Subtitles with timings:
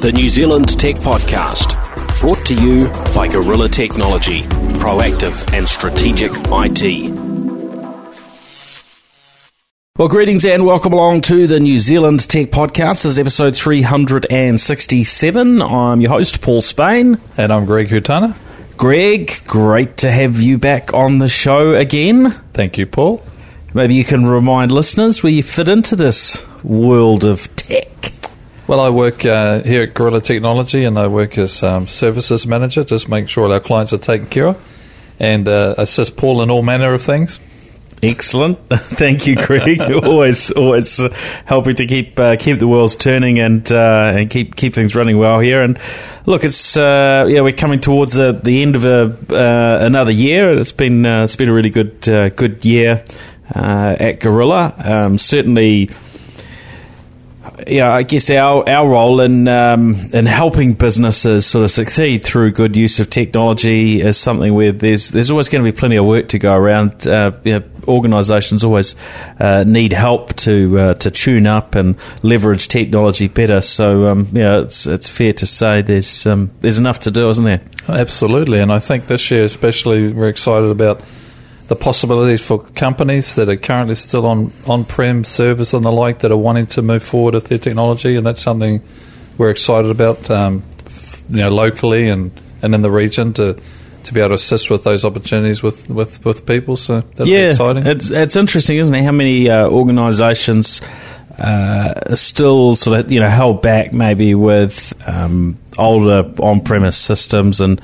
[0.00, 1.74] the New Zealand Tech Podcast,
[2.20, 4.42] brought to you by Gorilla Technology,
[4.78, 7.10] proactive and strategic IT.
[9.96, 13.02] Well, greetings and welcome along to the New Zealand Tech Podcast.
[13.02, 15.62] This is episode 367.
[15.62, 17.18] I'm your host, Paul Spain.
[17.36, 18.36] And I'm Greg Hutana.
[18.76, 22.30] Greg, great to have you back on the show again.
[22.52, 23.20] Thank you, Paul.
[23.74, 27.48] Maybe you can remind listeners where you fit into this world of.
[28.68, 32.84] Well, I work uh, here at Gorilla Technology and I work as um, services manager,
[32.84, 36.62] just make sure our clients are taken care of and uh, assist Paul in all
[36.62, 37.40] manner of things.
[38.02, 39.80] Excellent, thank you, Greg.
[40.04, 41.02] always, always
[41.46, 45.16] helping to keep uh, keep the wheels turning and uh, and keep keep things running
[45.16, 45.62] well here.
[45.62, 45.78] And
[46.26, 50.52] look, it's uh, yeah, we're coming towards the, the end of a, uh, another year.
[50.58, 53.02] It's been uh, it's been a really good uh, good year
[53.54, 54.74] at Gorilla.
[54.76, 55.88] Um, certainly
[57.66, 62.52] yeah, I guess our our role in um, in helping businesses sort of succeed through
[62.52, 66.06] good use of technology is something where there's there's always going to be plenty of
[66.06, 67.06] work to go around.
[67.06, 68.94] Uh, you know, organisations always
[69.40, 73.60] uh, need help to uh, to tune up and leverage technology better.
[73.60, 77.44] So um, yeah, it's it's fair to say there's um, there's enough to do, isn't
[77.44, 77.60] there?
[77.88, 81.02] Absolutely, and I think this year especially we're excited about
[81.68, 86.32] the possibilities for companies that are currently still on on-prem servers and the like that
[86.32, 88.82] are wanting to move forward with their technology, and that's something
[89.36, 90.62] we're excited about, um,
[91.28, 93.58] you know, locally and, and in the region to
[94.04, 96.76] to be able to assist with those opportunities with, with, with people.
[96.76, 97.86] So yeah, exciting.
[97.86, 99.04] It's it's interesting, isn't it?
[99.04, 100.80] How many uh, organisations
[101.38, 107.60] uh, are still sort of you know held back maybe with um, older on-premise systems
[107.60, 107.80] and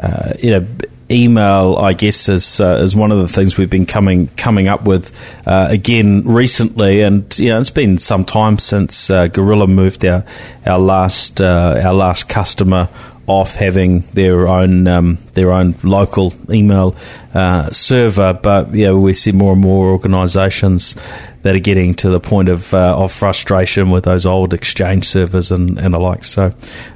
[0.00, 0.66] uh, you know
[1.14, 4.84] email, I guess, is uh, is one of the things we've been coming coming up
[4.84, 5.12] with
[5.46, 10.24] uh, again recently, and you know it's been some time since uh, Gorilla moved our
[10.66, 12.88] our last uh, our last customer
[13.26, 16.94] off having their own um, their own local email
[17.34, 20.94] uh, server, but yeah, we see more and more organisations
[21.44, 25.52] that are getting to the point of uh, of frustration with those old exchange servers
[25.52, 26.24] and, and the like.
[26.24, 26.52] So,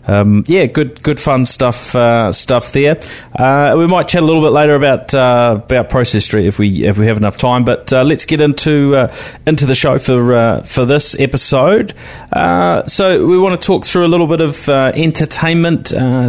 [0.06, 2.98] um, yeah, good good fun stuff uh, stuff there.
[3.38, 6.86] Uh, we might chat a little bit later about uh, about Process Street if we
[6.86, 7.64] if we have enough time.
[7.64, 9.10] But uh, let's get into
[9.46, 11.92] into the show for for this episode.
[12.86, 15.88] so we want to talk through a little bit of entertainment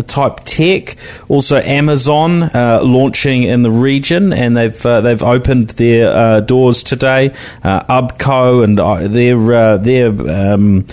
[0.10, 0.98] type tech.
[1.30, 3.99] Also, Amazon launching in the region,
[4.34, 7.34] and they've they've opened their doors today.
[7.64, 8.62] Uh, Co.
[8.62, 10.86] and uh, their uh, their um,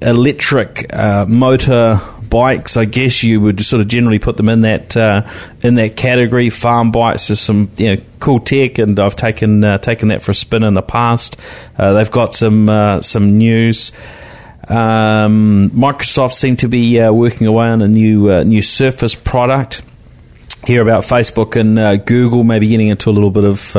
[0.00, 2.76] electric uh, motor bikes.
[2.76, 5.28] I guess you would sort of generally put them in that uh,
[5.62, 6.50] in that category.
[6.50, 10.32] Farm bikes, just some you know cool tech, and I've taken uh, taken that for
[10.32, 11.40] a spin in the past.
[11.78, 12.68] Uh, they've got some
[13.02, 13.92] some news.
[14.68, 19.82] Um, Microsoft seem to be working away on a new new Surface product.
[20.64, 23.76] Hear about Facebook and Google maybe getting into a little bit of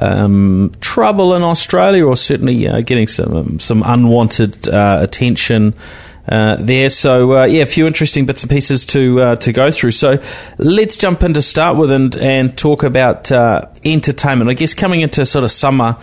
[0.00, 5.74] um, trouble in Australia, or certainly uh, getting some um, some unwanted uh, attention.
[6.28, 6.90] Uh, there.
[6.90, 9.92] So uh, yeah, a few interesting bits and pieces to uh, to go through.
[9.92, 10.20] So
[10.58, 14.50] let's jump in to start with and and talk about uh, entertainment.
[14.50, 15.96] I guess coming into sort of summer.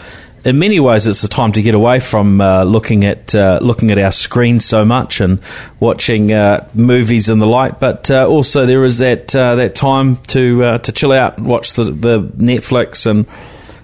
[0.46, 3.98] In many ways, it's a time to get away from uh, looking at looking at
[3.98, 5.40] our screens so much and
[5.80, 6.28] watching
[6.74, 7.80] movies and the like.
[7.80, 12.22] But also, there is that that time to to chill out and watch the, the
[12.22, 13.26] Netflix and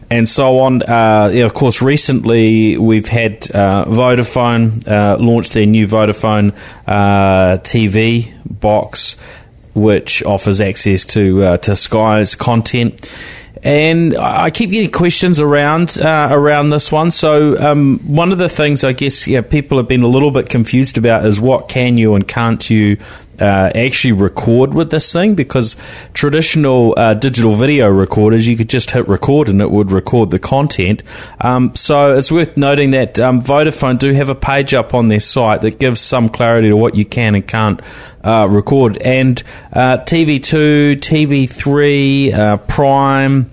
[0.10, 0.82] and so on.
[0.82, 6.56] Uh, yeah, of course, recently we've had uh, Vodafone uh, launch their new Vodafone
[6.88, 9.16] uh, TV box,
[9.74, 13.12] which offers access to uh, to Sky's content.
[13.62, 17.12] And I keep getting questions around uh, around this one.
[17.12, 20.50] So um, one of the things I guess yeah, people have been a little bit
[20.50, 22.98] confused about is what can you and can't you
[23.40, 25.76] uh, actually record with this thing because
[26.14, 30.40] traditional uh, digital video recorders, you could just hit record and it would record the
[30.40, 31.04] content.
[31.42, 35.20] Um, so it's worth noting that um, Vodafone do have a page up on their
[35.20, 37.82] site that gives some clarity to what you can and can't
[38.24, 38.98] uh, record.
[38.98, 39.42] And
[39.72, 43.50] uh, TV2, TV3, uh, Prime,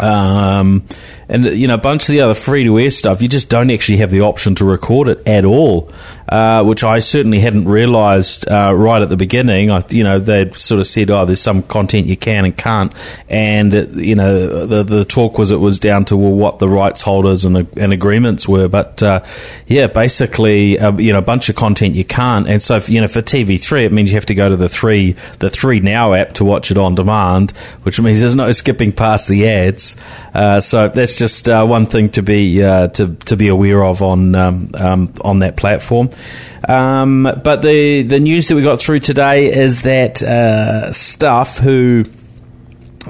[0.00, 0.84] um,
[1.28, 3.70] and you know a bunch of the other free to air stuff you just don't
[3.70, 5.90] actually have the option to record it at all
[6.28, 9.70] uh, which I certainly hadn't realised uh, right at the beginning.
[9.70, 12.92] I, you know they'd sort of said oh there's some content you can and can't.
[13.28, 16.68] And it, you know the, the talk was it was down to well, what the
[16.68, 18.68] rights holders and, and agreements were.
[18.68, 19.22] But uh,
[19.66, 22.48] yeah basically uh, you know a bunch of content you can't.
[22.48, 24.68] And so if, you know for TV3 it means you have to go to the
[24.68, 27.50] three the ThreeNow app to watch it on demand
[27.82, 29.96] which means there's no skipping past the ads.
[30.34, 34.02] Uh, so that's just uh, one thing to be uh, to to be aware of
[34.02, 36.10] on um, um, on that platform.
[36.68, 42.04] Um, but the the news that we got through today is that uh, Stuff, who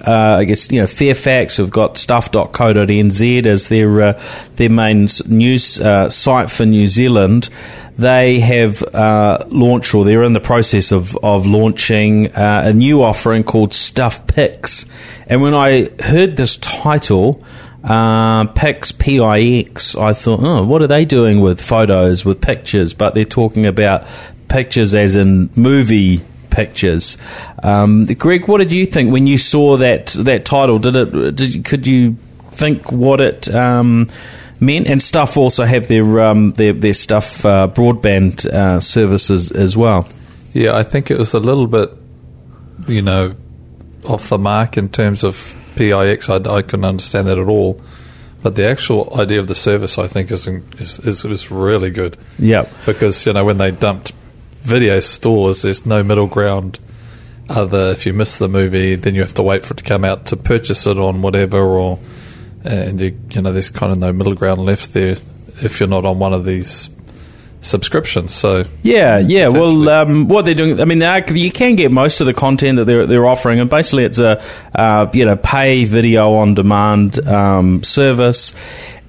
[0.07, 4.23] uh, I guess you know Fairfax, who've got stuff.co.nz as their uh,
[4.57, 7.49] their main news uh, site for New Zealand.
[7.97, 13.03] They have uh, launched, or they're in the process of of launching uh, a new
[13.03, 14.87] offering called Stuff Pix.
[15.27, 17.45] And when I heard this title,
[17.85, 22.95] uh, Pix, P-I-X, I thought, oh, what are they doing with photos, with pictures?
[22.95, 24.09] But they're talking about
[24.49, 27.19] pictures as in movie pictures.
[27.63, 30.79] Um, Greg, what did you think when you saw that that title?
[30.79, 31.37] Did it?
[31.37, 32.15] Did could you
[32.53, 34.09] think what it um,
[34.61, 34.87] meant?
[34.87, 40.09] And stuff also have their um, their, their stuff uh, broadband uh, services as well.
[40.53, 41.91] Yeah, I think it was a little bit,
[42.87, 43.35] you know,
[44.09, 46.29] off the mark in terms of PIX.
[46.29, 47.81] I, I couldn't understand that at all.
[48.43, 52.19] But the actual idea of the service, I think, is is, is, is really good.
[52.39, 54.13] Yeah, because you know when they dumped
[54.61, 56.79] video stores, there's no middle ground.
[57.49, 60.05] Other, if you miss the movie, then you have to wait for it to come
[60.05, 61.99] out to purchase it on whatever, or
[62.65, 65.17] and you, you know there's kind of no middle ground left there
[65.63, 66.89] if you're not on one of these
[67.65, 68.35] subscriptions.
[68.35, 69.49] So yeah, yeah.
[69.49, 71.01] Well, um, what they're doing, I mean,
[71.35, 74.43] you can get most of the content that they're they're offering, and basically it's a
[74.75, 78.55] uh, you know pay video on demand um, service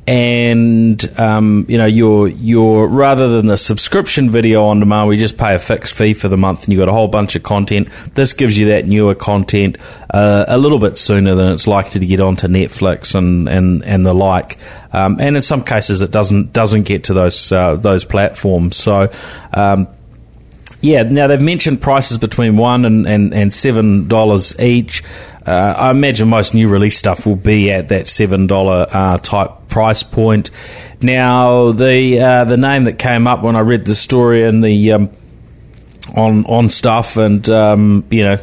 [0.08, 5.38] and um, you know you're you're rather than the subscription video on demand, we just
[5.38, 7.90] pay a fixed fee for the month, and you got a whole bunch of content.
[8.14, 9.78] This gives you that newer content
[10.12, 14.06] uh, a little bit sooner than it's likely to get onto Netflix and and, and
[14.06, 14.60] the like.
[14.94, 18.76] Um, and in some cases, it doesn't doesn't get to those uh, those platforms.
[18.76, 19.12] So.
[19.54, 19.88] Um,
[20.82, 25.04] yeah, now they've mentioned prices between one and, and, and seven dollars each.
[25.46, 29.68] Uh, I imagine most new release stuff will be at that seven dollar uh, type
[29.68, 30.50] price point.
[31.02, 34.94] Now, the uh, the name that came up when I read the story and the
[34.94, 35.12] um,
[36.16, 38.38] on on stuff, and um, you know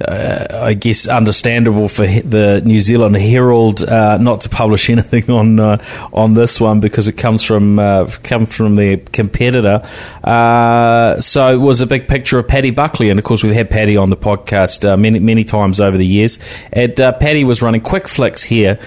[0.00, 5.58] uh, I guess, understandable for the New Zealand Herald uh, not to publish anything on
[5.58, 9.82] uh, on this one because it comes from uh, comes from their competitor.
[10.22, 13.70] Uh, so it was a big picture of Paddy Buckley, and of course we've had
[13.70, 16.38] Paddy on the podcast many many times over the years.
[16.72, 18.78] And Paddy was running QuickFlix here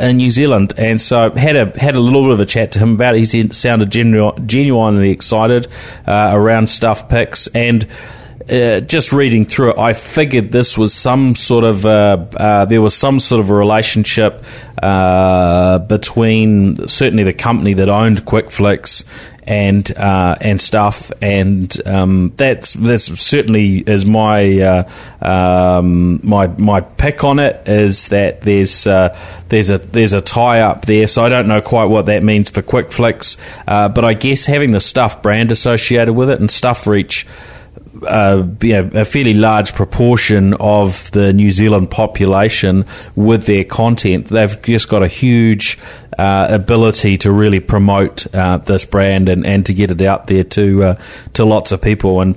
[0.00, 2.78] in New Zealand, and so had a had a little bit of a chat to
[2.78, 3.28] him about it.
[3.28, 5.68] He sounded genu- genuinely excited
[6.06, 7.86] around Stuff Pix and
[8.50, 12.80] uh, just reading through it, I figured this was some sort of uh, uh, there
[12.80, 14.42] was some sort of a relationship
[14.82, 19.04] uh, between certainly the company that owned QuickFlix
[19.44, 24.60] and uh, and stuff, and um, that's that's certainly is my
[25.20, 30.86] um, my my pick on it is that there's there's a there's a tie up
[30.86, 33.36] there, so I don't know quite what that means for QuickFlix,
[33.66, 37.26] but I guess having the stuff brand associated with it and stuff reach
[38.06, 42.84] uh, a fairly large proportion of the New Zealand population
[43.16, 44.26] with their content.
[44.26, 45.78] They've just got a huge
[46.18, 50.44] uh, ability to really promote uh, this brand and, and to get it out there
[50.44, 50.94] to uh,
[51.34, 52.20] to lots of people.
[52.20, 52.36] And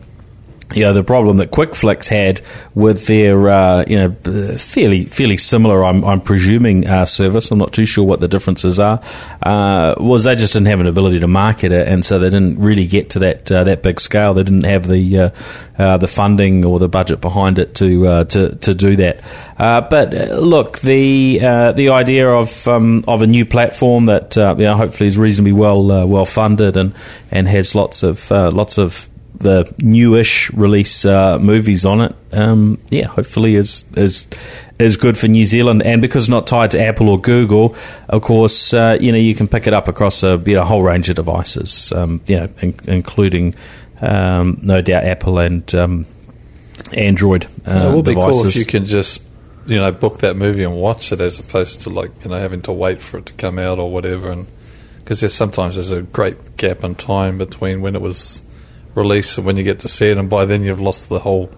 [0.73, 2.41] you know the problem that QuickFlix had
[2.75, 4.11] with their uh, you know
[4.57, 8.79] fairly fairly similar I'm, I'm presuming uh, service I'm not too sure what the differences
[8.79, 9.01] are
[9.43, 12.59] uh, was they just didn't have an ability to market it and so they didn't
[12.59, 14.33] really get to that uh, that big scale.
[14.33, 15.29] They didn't have the uh,
[15.77, 19.21] uh, the funding or the budget behind it to to to do that.
[19.57, 21.39] But look the
[21.75, 26.07] the idea of um, of a new platform that you know, hopefully is reasonably well
[26.07, 26.93] well funded and
[27.31, 33.07] and has lots of lots of the newish release uh, movies on it, um, yeah,
[33.07, 34.27] hopefully is is
[34.79, 35.83] is good for New Zealand.
[35.83, 37.75] And because it's not tied to Apple or Google,
[38.09, 40.83] of course, uh, you know you can pick it up across a you know, whole
[40.83, 43.55] range of devices, um, you know, in, including
[44.01, 46.05] um, no doubt Apple and um,
[46.93, 47.45] Android.
[47.67, 48.41] Uh, it will be devices.
[48.41, 49.23] cool if you can just
[49.67, 52.61] you know book that movie and watch it as opposed to like you know having
[52.61, 54.47] to wait for it to come out or whatever and
[55.03, 58.41] because there's sometimes there's a great gap in time between when it was
[58.95, 61.51] release and when you get to see it, and by then you've lost the whole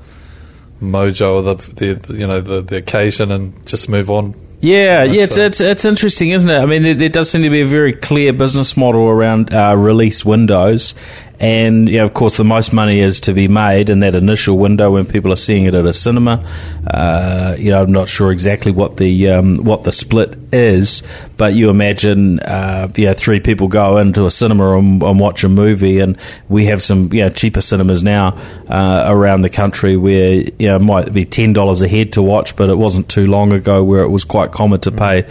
[0.82, 4.36] mojo of the, the you know the, the occasion and just move on.
[4.60, 6.58] Yeah, yeah, it's, it's, it's interesting, isn't it?
[6.58, 9.76] I mean, there, there, does seem to be a very clear business model around uh,
[9.76, 10.96] release windows,
[11.44, 14.58] and you know, of course, the most money is to be made in that initial
[14.58, 16.42] window when people are seeing it at a cinema.
[16.88, 21.04] Uh, you know, I'm not sure exactly what the um, what the split is,
[21.36, 25.44] but you imagine, uh, you know, three people go into a cinema and, and, watch
[25.44, 28.38] a movie, and we have some you know cheaper cinemas now
[28.70, 32.22] uh, around the country where you know it might be ten dollars a head to
[32.22, 35.26] watch, but it wasn't too long ago where it was quite common to pay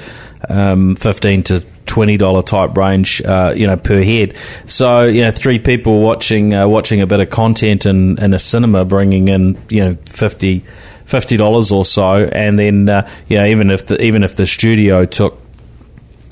[0.50, 4.35] um, fifteen to twenty dollar type range, uh, you know, per head.
[4.67, 8.39] So you know, three people watching uh, watching a bit of content in, in a
[8.39, 10.62] cinema, bringing in you know fifty
[11.05, 14.47] fifty dollars or so, and then uh, you know even if the even if the
[14.47, 15.42] studio took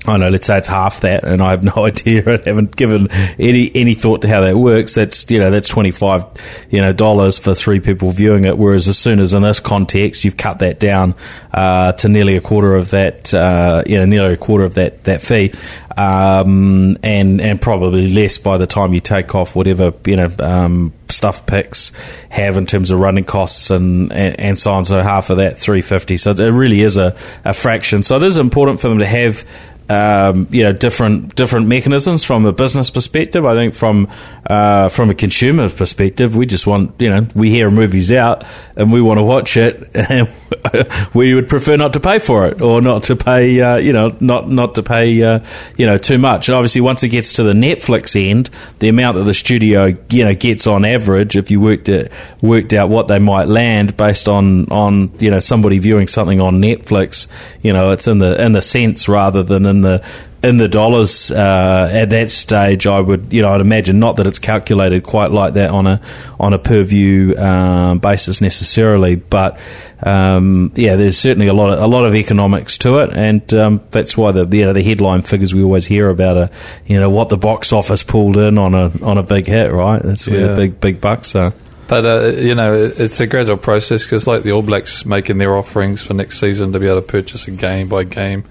[0.07, 2.23] I know, let's say it's half that, and I have no idea.
[2.27, 4.95] I haven't given any any thought to how that works.
[4.95, 6.25] That's you know that's twenty five
[6.71, 8.57] you know dollars for three people viewing it.
[8.57, 11.15] Whereas as soon as in this context you've cut that down
[11.53, 15.05] uh, to nearly a quarter of that, uh, you know, nearly a quarter of that
[15.05, 15.53] that fee,
[15.97, 20.95] um, and and probably less by the time you take off whatever you know um,
[21.11, 21.93] Stuff Pix
[22.31, 24.85] have in terms of running costs and, and, and so on.
[24.85, 26.17] So half of that three fifty.
[26.17, 28.03] So it really is a, a fraction.
[28.03, 29.45] So it is important for them to have
[29.91, 33.45] um, you know different different mechanisms from a business perspective.
[33.45, 34.09] I think from
[34.47, 38.45] uh, from a consumer perspective, we just want you know we hear movies out
[38.77, 40.31] and we want to watch it, and
[41.15, 44.17] we would prefer not to pay for it or not to pay uh, you know
[44.21, 45.41] not not to pay uh,
[45.77, 46.49] you know too much.
[46.49, 50.25] And obviously, once it gets to the Netflix end, the amount that the studio you
[50.25, 54.29] know gets on average, if you worked it worked out what they might land based
[54.29, 57.27] on on you know somebody viewing something on Netflix,
[57.61, 60.05] you know it's in the in the cents rather than in the
[60.43, 64.27] in the dollars uh, at that stage, I would you know I'd imagine not that
[64.27, 66.01] it's calculated quite like that on a
[66.39, 69.59] on a per view um, basis necessarily, but
[70.03, 73.83] um, yeah, there's certainly a lot of a lot of economics to it, and um,
[73.91, 76.51] that's why the you know the headline figures we always hear about are
[76.87, 80.03] you know what the box office pulled in on a on a big hit, right?
[80.03, 80.47] That's where yeah.
[80.49, 81.53] the big big bucks are.
[81.87, 85.55] But uh, you know, it's a gradual process because, like the All Blacks making their
[85.55, 88.45] offerings for next season to be able to purchase a game by game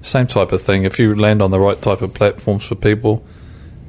[0.00, 0.84] same type of thing.
[0.84, 3.24] If you land on the right type of platforms for people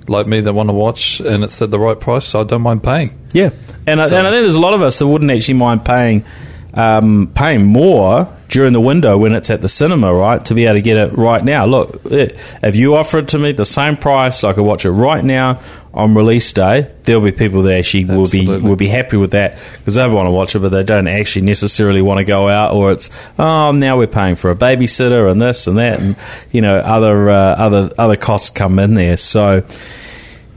[0.08, 2.62] like me that want to watch and it's at the right price, so I don't
[2.62, 3.18] mind paying.
[3.34, 3.52] Yeah,
[3.86, 4.16] and, so.
[4.16, 6.26] I, and I think there's a lot of us that wouldn't actually mind paying
[6.74, 10.44] um, paying more during the window when it's at the cinema, right?
[10.46, 11.66] To be able to get it right now.
[11.66, 15.24] Look, if you offer it to me the same price, I could watch it right
[15.24, 15.60] now
[15.94, 16.92] on release day.
[17.04, 18.48] There'll be people that actually Absolutely.
[18.48, 20.84] will be will be happy with that because they want to watch it, but they
[20.84, 22.74] don't actually necessarily want to go out.
[22.74, 26.16] Or it's oh, now we're paying for a babysitter and this and that, and
[26.52, 29.18] you know other uh, other other costs come in there.
[29.18, 29.64] So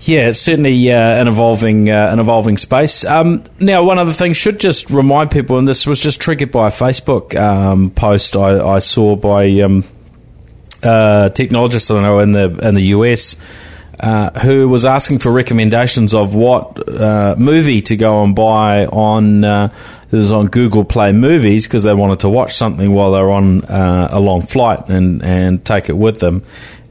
[0.05, 3.05] yeah, it's certainly uh, an evolving uh, an evolving space.
[3.05, 6.69] Um, now, one other thing should just remind people, and this was just triggered by
[6.69, 9.85] a Facebook um, post I, I, saw by um,
[10.83, 13.37] uh, technologists I know in the in the US.
[14.01, 19.45] Uh, who was asking for recommendations of what uh, movie to go and buy on
[19.45, 19.73] uh,
[20.13, 24.43] on Google Play Movies because they wanted to watch something while they're on a long
[24.43, 26.43] flight and and take it with them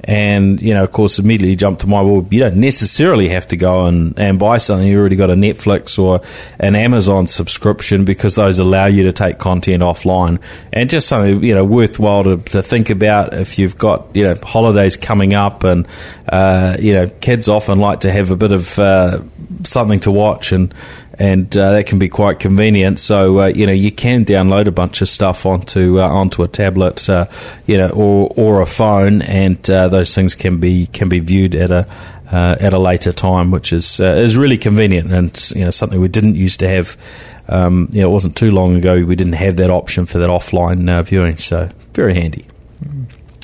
[0.03, 2.25] and you know, of course, immediately jumped to my well.
[2.29, 4.87] You don't necessarily have to go and, and buy something.
[4.87, 6.21] You already got a Netflix or
[6.59, 10.41] an Amazon subscription because those allow you to take content offline.
[10.73, 14.35] And just something you know worthwhile to, to think about if you've got you know
[14.41, 15.87] holidays coming up, and
[16.29, 19.19] uh, you know kids often like to have a bit of uh,
[19.63, 20.73] something to watch and
[21.21, 22.99] and uh, that can be quite convenient.
[22.99, 26.47] So uh, you know you can download a bunch of stuff onto uh, onto a
[26.47, 27.27] tablet, uh,
[27.67, 31.53] you know, or or a phone, and uh, those things can be can be viewed
[31.53, 31.87] at a
[32.31, 36.07] uh, at a later time, which is is really convenient and you know something we
[36.07, 36.97] didn't used to have.
[37.47, 40.29] Um, you know, it wasn't too long ago we didn't have that option for that
[40.29, 42.45] offline viewing, so very handy.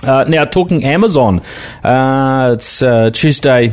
[0.04, 1.42] Uh, now, talking Amazon,
[1.84, 3.72] uh, it's uh, Tuesday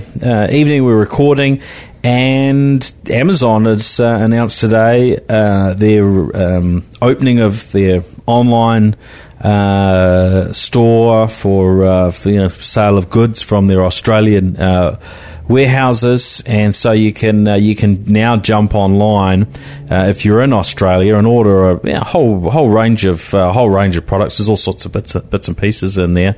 [0.51, 1.61] evening, we're recording,
[2.05, 6.05] and Amazon has uh, announced today uh, their
[6.37, 8.95] um, opening of their online
[9.41, 15.01] uh, store for, uh, for you know, sale of goods from their Australian uh,
[15.49, 19.47] warehouses, and so you can uh, you can now jump online
[19.91, 23.97] if you're in Australia and order a you know, whole whole range of whole range
[23.97, 24.39] of products.
[24.39, 26.37] There's all sorts of bits bits and pieces in there.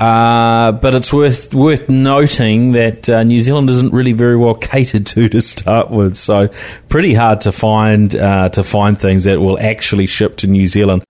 [0.00, 5.04] Uh, but it's worth worth noting that uh, New Zealand isn't really very well catered
[5.08, 6.48] to to start with, so
[6.88, 11.04] pretty hard to find uh, to find things that will actually ship to New Zealand.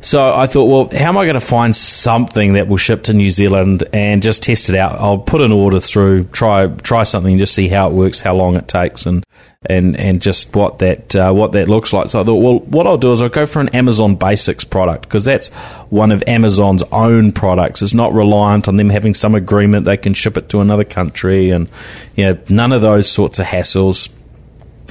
[0.00, 3.12] So I thought, well, how am I going to find something that will ship to
[3.12, 4.92] New Zealand and just test it out?
[5.00, 8.54] I'll put an order through, try try something, just see how it works, how long
[8.54, 9.26] it takes, and
[9.66, 12.08] and and just what that uh, what that looks like.
[12.10, 15.02] So I thought, well, what I'll do is I'll go for an Amazon Basics product
[15.02, 15.48] because that's
[15.90, 17.82] one of Amazon's own products.
[17.82, 21.50] It's not reliant on them having some agreement they can ship it to another country,
[21.50, 21.68] and
[22.14, 24.10] you know, none of those sorts of hassles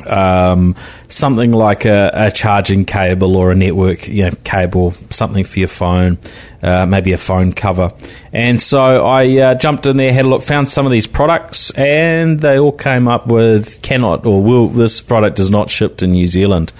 [0.05, 0.75] um,
[1.07, 5.67] something like a, a, charging cable or a network you know, cable, something for your
[5.67, 6.17] phone,
[6.61, 7.91] uh, maybe a phone cover.
[8.31, 11.71] And so I uh, jumped in there, had a look, found some of these products,
[11.71, 16.07] and they all came up with cannot or will this product does not ship to
[16.07, 16.71] New Zealand.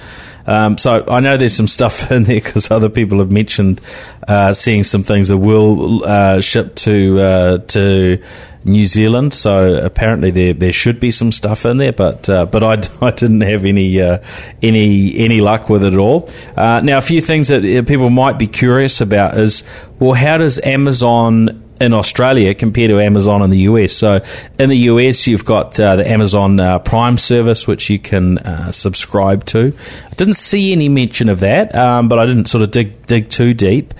[0.47, 3.81] Um, so I know there's some stuff in there because other people have mentioned
[4.27, 8.23] uh, seeing some things that will uh, ship to uh, to
[8.67, 9.33] New Zealand.
[9.33, 12.73] So apparently there there should be some stuff in there, but uh, but I,
[13.05, 14.19] I didn't have any uh,
[14.61, 16.29] any any luck with it at all.
[16.55, 19.63] Uh, now a few things that uh, people might be curious about is
[19.99, 23.93] well, how does Amazon in Australia compared to Amazon in the US.
[23.93, 24.21] So
[24.57, 28.71] in the US, you've got uh, the Amazon uh, Prime service, which you can uh,
[28.71, 29.73] subscribe to.
[30.11, 33.29] I didn't see any mention of that, um, but I didn't sort of dig dig
[33.29, 33.93] too deep.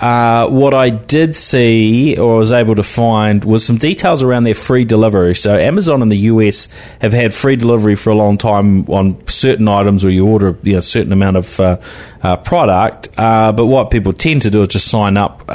[0.00, 4.54] Uh, what I did see or was able to find was some details around their
[4.54, 5.34] free delivery.
[5.34, 6.68] So, Amazon in the US
[7.00, 10.72] have had free delivery for a long time on certain items, or you order you
[10.72, 11.80] know, a certain amount of uh,
[12.22, 13.08] uh, product.
[13.16, 15.48] But what people tend to do is just sign up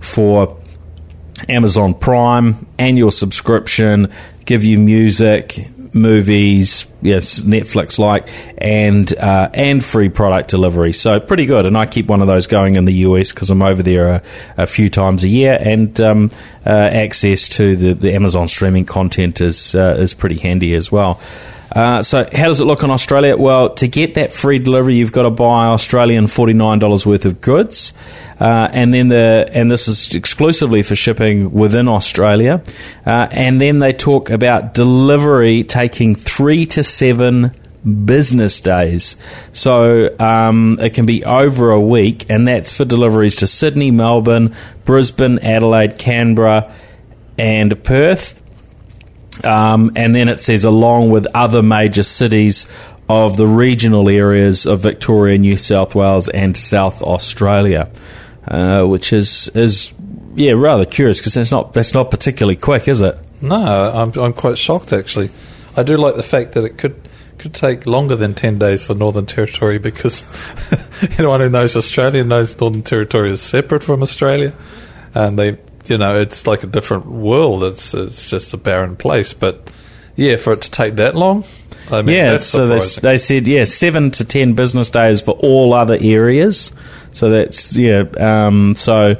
[0.00, 0.59] for
[1.48, 4.12] Amazon Prime annual subscription,
[4.44, 5.58] give you music,
[5.94, 8.28] movies, yes, Netflix like,
[8.58, 10.92] and uh, and free product delivery.
[10.92, 11.66] So pretty good.
[11.66, 14.22] And I keep one of those going in the US because I'm over there a,
[14.56, 16.30] a, few times a year, and um,
[16.66, 21.20] uh, access to the, the Amazon streaming content is uh, is pretty handy as well.
[21.72, 23.36] Uh, so, how does it look in Australia?
[23.36, 27.24] Well, to get that free delivery, you've got to buy Australian forty nine dollars worth
[27.24, 27.92] of goods,
[28.40, 32.62] uh, and then the and this is exclusively for shipping within Australia.
[33.06, 37.52] Uh, and then they talk about delivery taking three to seven
[38.04, 39.16] business days.
[39.52, 44.54] So um, it can be over a week, and that's for deliveries to Sydney, Melbourne,
[44.84, 46.72] Brisbane, Adelaide, Canberra,
[47.38, 48.39] and Perth.
[49.44, 52.68] Um, and then it says, along with other major cities
[53.08, 57.90] of the regional areas of Victoria, New South Wales, and South Australia,
[58.46, 59.92] uh, which is is
[60.34, 63.18] yeah rather curious because that's not that's not particularly quick, is it?
[63.42, 65.30] No, I'm I'm quite shocked actually.
[65.76, 67.00] I do like the fact that it could
[67.38, 70.22] could take longer than 10 days for Northern Territory because
[71.18, 74.52] anyone who knows Australia knows Northern Territory is separate from Australia
[75.14, 75.56] and they
[75.90, 77.62] you know, it's like a different world.
[77.64, 79.34] It's it's just a barren place.
[79.34, 79.72] But
[80.16, 81.44] yeah, for it to take that long,
[81.90, 82.38] I mean, yeah.
[82.38, 86.72] so they, they, said yeah, seven to ten business days for all other areas.
[87.12, 88.04] So that's yeah.
[88.18, 89.16] Um, so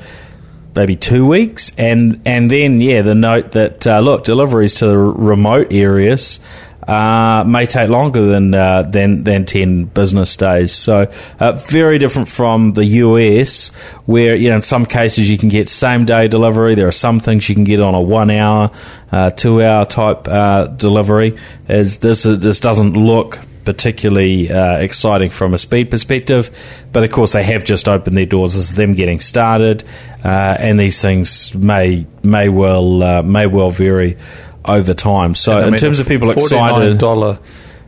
[0.74, 4.98] maybe two weeks, and and then yeah, the note that uh, look deliveries to the
[4.98, 6.40] remote areas
[6.86, 10.72] uh, may take longer than uh, than than ten business days.
[10.72, 13.68] So uh, very different from the US,
[14.06, 16.74] where you know in some cases you can get same day delivery.
[16.74, 18.70] There are some things you can get on a one hour,
[19.12, 21.36] uh, two hour type uh, delivery.
[21.68, 26.50] As this this doesn't look particularly uh, exciting from a speed perspective.
[26.92, 28.54] But of course, they have just opened their doors.
[28.54, 29.84] This is them getting started,
[30.24, 34.16] uh, and these things may may well uh, may well vary
[34.64, 35.34] over time.
[35.34, 37.38] So, in mean, terms of people excited, dollar,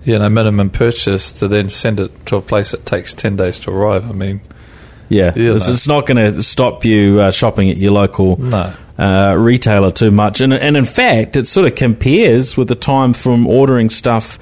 [0.05, 3.61] you know, minimum purchase to then send it to a place that takes ten days
[3.61, 4.09] to arrive.
[4.09, 4.41] I mean,
[5.09, 8.75] yeah, it's, it's, not going to stop you uh, shopping at your local no.
[8.99, 10.41] uh, retailer too much.
[10.41, 14.39] And and in fact, it sort of compares with the time from ordering stuff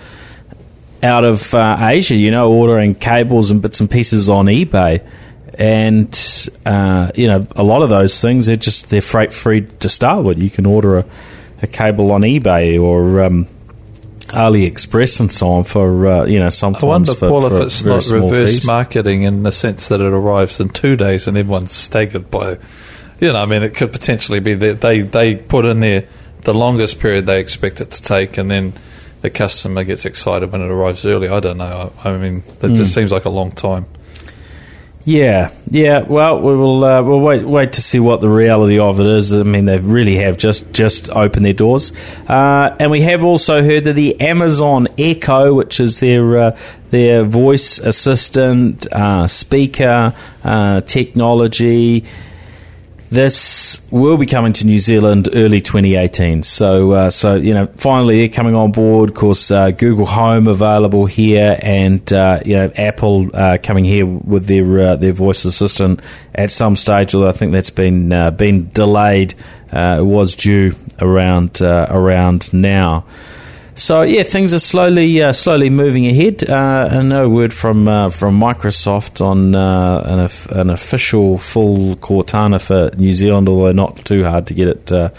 [1.03, 2.15] out of uh, Asia.
[2.15, 5.07] You know, ordering cables and bits and pieces on eBay.
[5.59, 9.89] And uh, you know, a lot of those things they're just they're freight free to
[9.89, 10.39] start with.
[10.39, 11.07] You can order a
[11.63, 13.47] a cable on eBay or um,
[14.29, 16.85] AliExpress and so on for uh, you know sometimes.
[16.85, 18.67] I wonder, for, Paul, for if it's not reverse fees.
[18.67, 22.59] marketing in the sense that it arrives in two days and everyone's staggered by.
[23.21, 26.07] You know, I mean, it could potentially be that they they put in there
[26.43, 28.73] the longest period they expect it to take, and then
[29.21, 31.29] the customer gets excited when it arrives early.
[31.29, 31.93] I don't know.
[32.03, 32.77] I, I mean, it mm.
[32.77, 33.87] just seems like a long time.
[35.05, 36.01] Yeah, yeah.
[36.01, 39.33] Well, we will uh, we'll wait wait to see what the reality of it is.
[39.33, 41.93] I mean, they really have just just opened their doors,
[42.29, 46.59] uh, and we have also heard that the Amazon Echo, which is their uh,
[46.91, 50.13] their voice assistant uh, speaker
[50.45, 52.05] uh, technology
[53.11, 56.45] this will be coming to New Zealand early 2018.
[56.45, 59.11] So, uh, so you know, finally they're coming on board.
[59.11, 64.07] Of course, uh, Google Home available here, and uh, you know, Apple uh, coming here
[64.07, 66.01] with their uh, their voice assistant
[66.35, 67.15] at some stage.
[67.15, 69.35] Although I think that's been uh, been delayed.
[69.73, 73.05] it was due around around now.
[73.75, 76.49] So yeah, things are slowly uh, slowly moving ahead.
[76.49, 82.95] Uh, no word from uh, from Microsoft on uh, an, an, official full Cortana for
[82.97, 85.11] New Zealand, although not too hard to get it uh,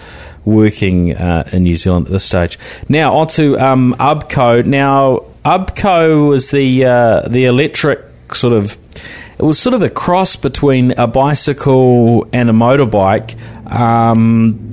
[0.46, 2.60] working uh, in New Zealand at this stage.
[2.88, 4.66] Now on to um, UBCO.
[4.66, 6.82] Now UBCO was the
[7.28, 8.00] the electric
[8.36, 8.78] sort of
[9.42, 13.36] it was sort of a cross between a bicycle and a motorbike.
[13.72, 14.71] Um,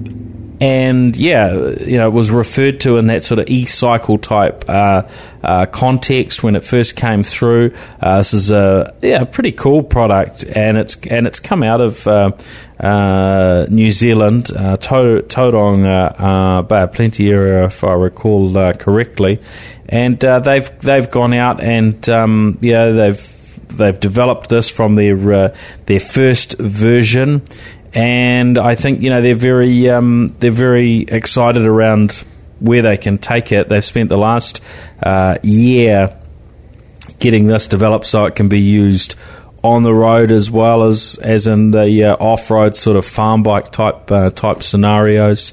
[0.60, 5.02] and yeah, you know, it was referred to in that sort of e-cycle type uh,
[5.42, 7.74] uh, context when it first came through.
[8.00, 12.06] Uh, this is a yeah, pretty cool product, and it's and it's come out of
[12.08, 12.32] uh,
[12.80, 19.40] uh, New Zealand, uh, Tauranga uh, Bay of Plenty area, if I recall correctly,
[19.88, 23.34] and they've they've gone out and um, yeah, they've
[23.68, 25.54] they've developed this from their
[25.86, 27.42] their first version
[27.94, 32.24] and I think you know they're very um, they're very excited around
[32.60, 33.68] where they can take it.
[33.68, 34.62] They've spent the last
[35.02, 36.14] uh, year
[37.18, 39.16] getting this developed so it can be used
[39.62, 43.42] on the road as well as as in the uh, off road sort of farm
[43.42, 45.52] bike type uh, type scenarios.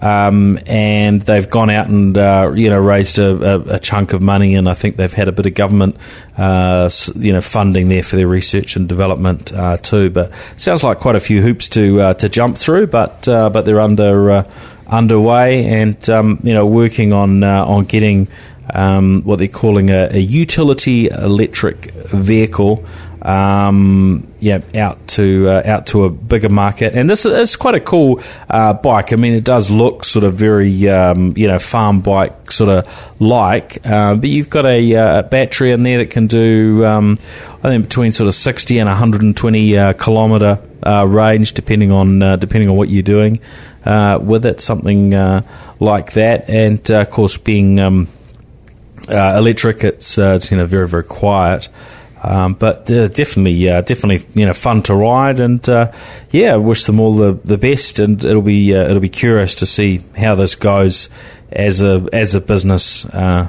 [0.00, 4.22] Um, and they've gone out and uh, you know raised a, a, a, chunk of
[4.22, 5.96] money, and I think they've had a bit of government
[6.36, 10.10] uh, you know funding there for their research and development uh, too.
[10.10, 13.64] But sounds like quite a few hoops to uh, to jump through, but uh, but
[13.64, 14.50] they're under uh,
[14.86, 18.28] underway and um, you know working on on getting.
[18.70, 22.84] Um, what they're calling a, a utility electric vehicle
[23.28, 26.94] um, yeah, out to uh, out to a bigger market.
[26.94, 29.12] And this is quite a cool uh, bike.
[29.12, 33.20] I mean, it does look sort of very um, you know farm bike sort of
[33.20, 37.18] like, uh, but you've got a, uh, a, battery in there that can do um,
[37.62, 41.52] I think between sort of sixty and one hundred and twenty uh, kilometer uh, range,
[41.52, 43.40] depending on depending on what you're doing
[43.84, 44.62] with it.
[44.62, 45.10] Something
[45.80, 48.08] like that, and of course being um,
[49.06, 51.68] electric, it's it's you know very very quiet.
[52.22, 55.92] Um, but uh, definitely, uh, definitely, you know, fun to ride, and uh,
[56.30, 58.00] yeah, wish them all the, the best.
[58.00, 61.08] And it'll be uh, it'll be curious to see how this goes
[61.52, 63.48] as a as a business uh,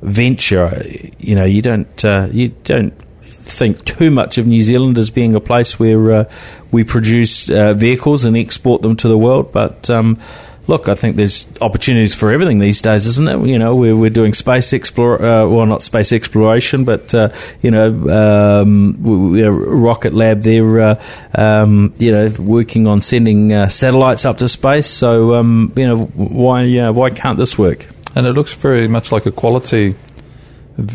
[0.00, 0.82] venture.
[1.18, 5.34] You know, you don't uh, you don't think too much of New Zealand as being
[5.34, 6.26] a place where
[6.72, 10.18] we produce vehicles and export them to the world, but um,
[10.66, 13.46] look, I think there's opportunities for everything these days, isn't it?
[13.46, 17.30] You know, we're, we're doing space explore, uh, well, not space exploration, but uh,
[17.62, 20.42] you know, um, we, we, rocket lab.
[20.42, 21.02] They're uh,
[21.34, 24.86] um, you know working on sending uh, satellites up to space.
[24.86, 27.86] So um, you know, why uh, why can't this work?
[28.14, 29.94] And it looks very much like a quality.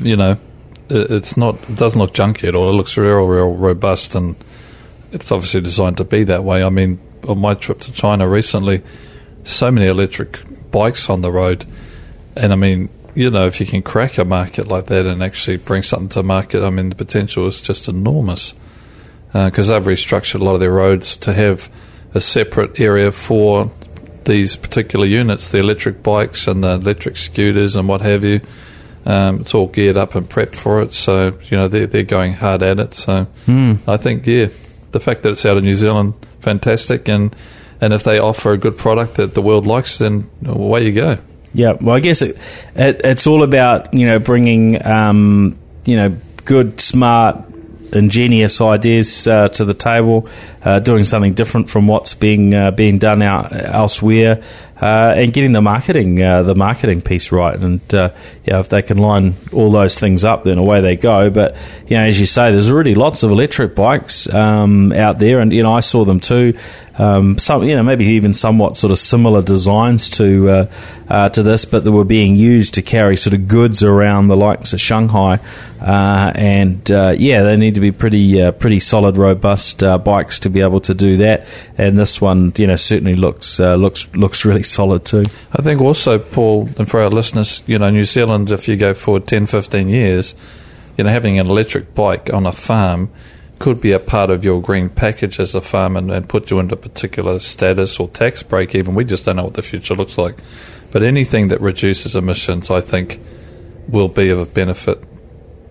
[0.02, 0.38] You know,
[0.90, 2.70] it's not it doesn't look junky at all.
[2.70, 4.36] It looks real, real robust, and
[5.12, 6.64] it's obviously designed to be that way.
[6.64, 8.82] I mean, on my trip to China recently
[9.44, 10.40] so many electric
[10.72, 11.66] bikes on the road,
[12.36, 15.58] and I mean, you know, if you can crack a market like that and actually
[15.58, 18.54] bring something to market, I mean, the potential is just enormous
[19.34, 21.70] because uh, they've restructured a lot of their roads to have
[22.14, 23.72] a separate area for
[24.26, 28.42] these particular units, the electric bikes and the electric scooters and what have you.
[29.06, 32.34] Um, it's all geared up and prepped for it, so you know they're they're going
[32.34, 32.94] hard at it.
[32.94, 33.80] So mm.
[33.88, 34.50] I think yeah,
[34.92, 37.36] the fact that it's out of New Zealand, fantastic, and
[37.82, 41.18] and if they offer a good product that the world likes, then away you go.
[41.54, 42.38] Yeah, well, I guess it,
[42.76, 46.16] it, it's all about you know bringing um, you know
[46.46, 47.44] good, smart,
[47.92, 50.30] ingenious ideas uh, to the table,
[50.64, 54.42] uh, doing something different from what's being uh, being done out elsewhere,
[54.82, 57.58] uh, and getting the marketing uh, the marketing piece right.
[57.58, 58.10] And uh,
[58.44, 61.30] yeah, if they can line all those things up, then away they go.
[61.30, 61.56] But
[61.88, 65.54] you know, as you say, there's already lots of electric bikes um, out there, and
[65.54, 66.58] you know, I saw them too
[67.02, 70.72] um, some you know maybe even somewhat sort of similar designs to uh,
[71.10, 74.38] uh, to this, but that were being used to carry sort of goods around the
[74.38, 75.40] likes of Shanghai,
[75.82, 80.40] uh, and uh, yeah, they need to be pretty uh, pretty solid, robust uh, bikes
[80.40, 81.48] to be able to do that.
[81.78, 85.24] And this one, you know, certainly looks looks looks really solid too.
[85.54, 88.94] I think also, Paul, and for our listeners, you know, New Zealand, if you go
[88.94, 90.36] forward 10, 15 years,
[90.98, 93.10] you know, having an electric bike on a farm
[93.60, 96.60] could be a part of your green package as a farm and, and put you
[96.60, 98.96] into a particular status or tax break even.
[98.96, 100.38] We just don't know what the future looks like.
[100.92, 103.20] But anything that reduces emissions, I think,
[103.88, 105.04] will be of a benefit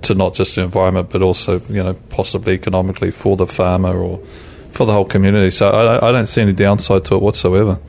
[0.02, 4.18] to not just the environment, but also, you know, possibly economically for the farmer or
[4.70, 5.50] for the whole community.
[5.50, 7.80] So I, I don't see any downside to it whatsoever.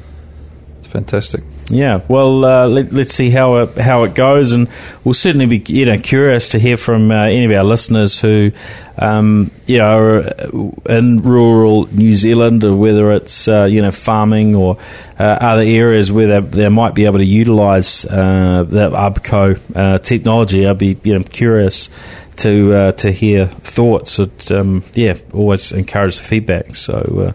[0.92, 1.42] Fantastic.
[1.70, 4.68] Yeah, well, uh, let, us see how it, how it goes, and
[5.06, 8.52] we'll certainly be you know curious to hear from uh, any of our listeners who
[8.98, 10.20] um, you know are
[10.90, 14.76] in rural New Zealand, or whether it's uh, you know farming or
[15.18, 20.00] uh, other areas where they, they might be able to utilise uh, the UBCO uh,
[20.00, 20.68] technology.
[20.68, 21.90] I'd be you know curious
[22.38, 24.20] to to hear thoughts.
[24.20, 26.76] It, um, yeah, always encourage the feedback.
[26.76, 27.34] So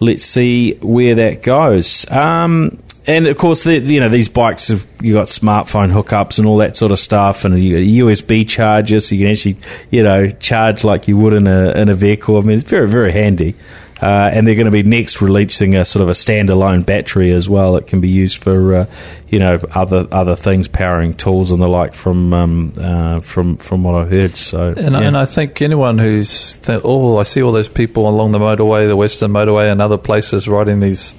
[0.00, 2.10] let's see where that goes.
[2.10, 6.46] Um, and of course, the, you know these bikes have you got smartphone hookups and
[6.46, 9.56] all that sort of stuff, and you got USB chargers, so you can actually
[9.90, 12.36] you know charge like you would in a in a vehicle.
[12.36, 13.54] I mean, it's very very handy.
[14.02, 17.48] Uh, and they're going to be next releasing a sort of a standalone battery as
[17.48, 17.76] well.
[17.76, 18.86] It can be used for uh,
[19.28, 21.94] you know other other things, powering tools and the like.
[21.94, 25.00] From um, uh, from from what I've heard, so and, yeah.
[25.00, 28.88] and I think anyone who's th- oh, I see all those people along the motorway,
[28.88, 31.14] the Western Motorway, and other places riding these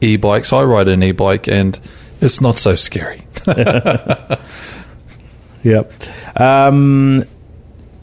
[0.00, 0.52] e-bikes.
[0.52, 1.78] I ride an e-bike, and
[2.20, 3.24] it's not so scary.
[5.64, 5.92] yep.
[6.36, 7.24] Um,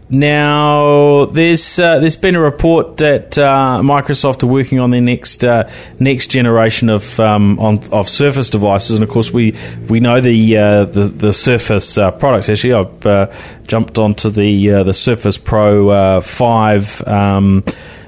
[0.10, 5.44] now, there's uh, there's been a report that uh, Microsoft are working on their next
[5.44, 9.56] uh, next generation of um, on, of Surface devices, and of course we
[9.90, 12.48] we know the uh, the, the Surface uh, products.
[12.48, 13.32] Actually, I've uh,
[13.68, 17.06] jumped onto the the Surface Pro five.
[17.06, 17.64] Um,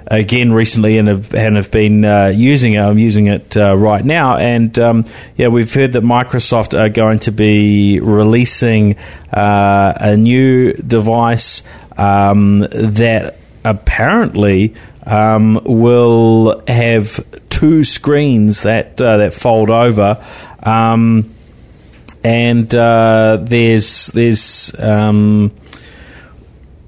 [0.09, 2.79] again recently and have, and have been uh, using it.
[2.79, 5.05] I'm using it uh, right now, and um,
[5.37, 8.95] yeah, we've heard that Microsoft are going to be releasing
[9.31, 11.63] uh, a new device
[11.99, 14.73] um, that apparently
[15.05, 20.23] um, will have two screens that uh, that fold over.
[20.63, 21.33] Um,
[22.23, 25.53] and uh, there's there's um,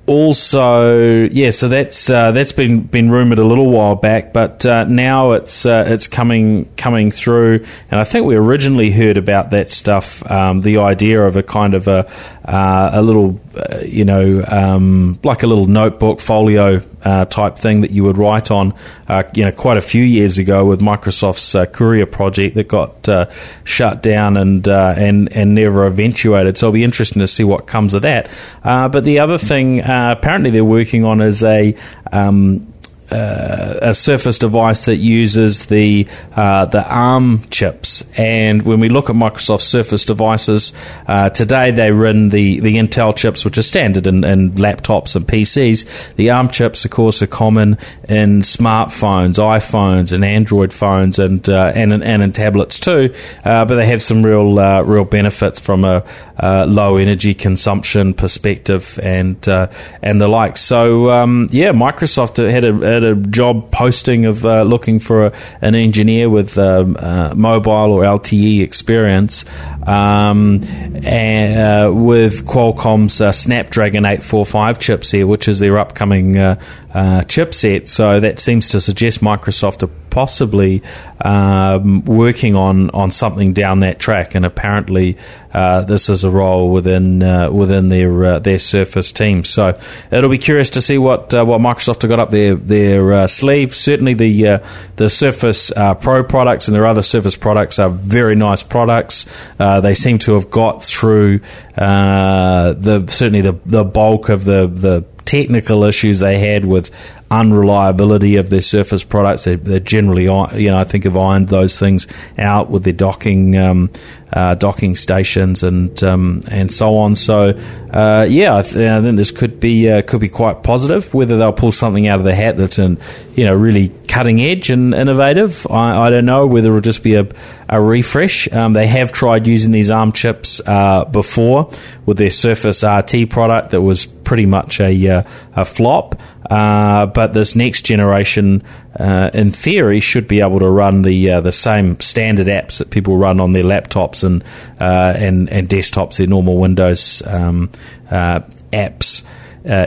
[0.07, 4.85] also, yeah, so that's uh, that's been been rumored a little while back, but uh,
[4.85, 9.69] now it's uh, it's coming coming through, and I think we originally heard about that
[9.69, 12.09] stuff, um, the idea of a kind of a
[12.45, 17.81] uh, a little, uh, you know, um, like a little notebook folio uh, type thing
[17.81, 18.73] that you would write on,
[19.07, 23.07] uh, you know, quite a few years ago with Microsoft's uh, Courier project that got
[23.09, 23.29] uh,
[23.63, 26.57] shut down and and and never eventuated.
[26.57, 28.29] So it'll be interesting to see what comes of that.
[28.63, 31.75] but the other thing, apparently, they're working on is a
[32.11, 32.70] um,
[33.11, 38.03] uh, a Surface device that uses the uh, the ARM chips.
[38.15, 40.71] And when we look at Microsoft Surface devices
[41.07, 45.25] uh, today, they run the, the Intel chips, which are standard in, in, laptops and
[45.25, 46.15] PCs.
[46.15, 51.71] The ARM chips, of course, are common in smartphones, iPhones, and Android phones, and uh,
[51.75, 53.13] and, and in tablets too.
[53.43, 56.03] Uh, but they have some real uh, real benefits from a
[56.41, 60.57] low energy consumption perspective and and the like.
[60.57, 65.33] So um, yeah, Microsoft had a, had a job posting of uh, looking for a,
[65.61, 69.45] an engineer with um, uh, mobile or LTE experience
[69.83, 70.63] um,
[71.03, 76.55] and, uh, with Qualcomm's uh, Snapdragon 845 chipset, which is their upcoming uh,
[76.93, 77.87] chipset.
[77.87, 80.83] So that seems to suggest Microsoft are possibly
[81.21, 85.17] um, working on, on something down that track, and apparently
[85.53, 89.43] uh, this is a role within uh, within their uh, their Surface team.
[89.43, 89.77] So
[90.11, 93.27] it'll be curious to see what uh, what Microsoft have got up their their uh,
[93.27, 93.73] sleeve.
[93.73, 94.61] Certainly the
[94.97, 95.71] the Surface
[96.01, 99.25] Pro products and their other Surface products are very nice products.
[99.57, 101.39] they seem to have got through
[101.75, 106.91] the certainly the the bulk of the the technical issues they had with
[107.31, 109.45] unreliability of their surface products.
[109.45, 112.05] They, they generally, you know, I think have ironed those things
[112.37, 113.89] out with their docking um,
[114.33, 117.15] uh, docking stations and um, and so on.
[117.15, 117.57] So
[117.93, 121.13] uh, yeah, I, th- I, think this could be uh, could be quite positive.
[121.13, 122.97] Whether they'll pull something out of the hat that's in,
[123.35, 126.45] you know really cutting edge and innovative, I, I don't know.
[126.47, 127.27] Whether it'll just be a,
[127.69, 128.51] a refresh.
[128.51, 131.71] Um, they have tried using these ARM chips uh, before
[132.05, 135.23] with their Surface RT product that was pretty much a, uh,
[135.57, 136.15] a flop.
[136.49, 138.63] Uh, but this next generation,
[138.97, 142.91] uh, in theory, should be able to run the uh, the same standard apps that
[142.91, 144.41] people run on their laptops and
[144.79, 147.69] uh, and and desktops, their normal Windows um,
[148.09, 148.39] uh,
[148.71, 149.23] apps.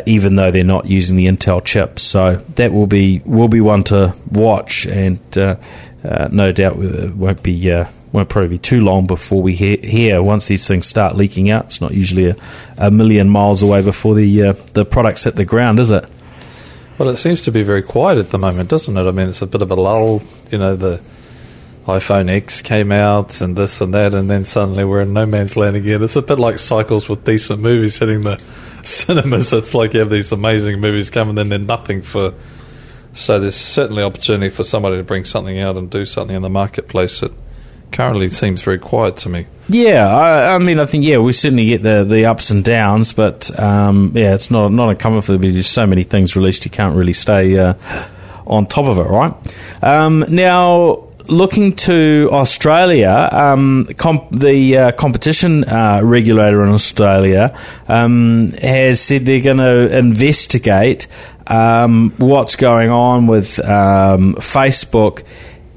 [0.07, 3.83] even though they're not using the Intel chip, so that will be will be one
[3.85, 9.55] to watch, and no doubt it won't be won't probably be too long before we
[9.55, 11.65] hear, hear, once these things start leaking out.
[11.65, 12.37] It's not usually a,
[12.79, 16.09] a million miles away before the uh, the products hit the ground, is it?
[16.97, 19.03] Well, it seems to be very quiet at the moment, doesn't it?
[19.03, 20.23] I mean, it's a bit of a lull.
[20.53, 21.03] You know, the
[21.87, 25.57] iPhone X came out and this and that, and then suddenly we're in no man's
[25.57, 26.01] land again.
[26.01, 28.39] It's a bit like cycles with decent movies hitting the
[28.85, 29.53] cinemas.
[29.53, 32.33] It's like you have these amazing movies come and then they're nothing for.
[33.13, 36.49] So there's certainly opportunity for somebody to bring something out and do something in the
[36.49, 37.33] marketplace that
[37.95, 39.47] currently seems very quiet to me.
[39.69, 43.15] Yeah, I, I, mean, I think yeah, we certainly get the, the ups and downs,
[43.15, 46.67] but um, yeah, it's not not uncommon for there to be so many things released
[46.67, 47.75] you can't really stay uh,
[48.47, 49.33] on top of it, right?
[49.83, 58.53] Um, now, looking to Australia, um, comp- the uh, competition uh, regulator in Australia um,
[58.61, 61.07] has said they're going to investigate
[61.47, 65.23] um, what's going on with um, Facebook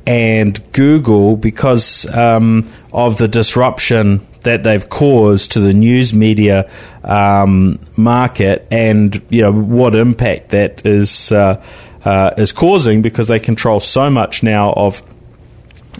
[0.07, 6.71] and Google because um, of the disruption that they've caused to the news media
[7.03, 11.61] um, market, and you know what impact that is uh,
[12.05, 15.03] uh, is causing because they control so much now of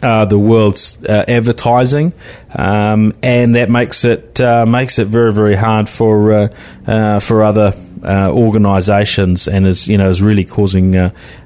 [0.02, 2.14] uh, the world's uh, advertising,
[2.56, 6.50] um, and that makes it uh, makes it very very hard for
[6.86, 7.74] uh, for other
[8.06, 10.96] organisations, and is you know is really causing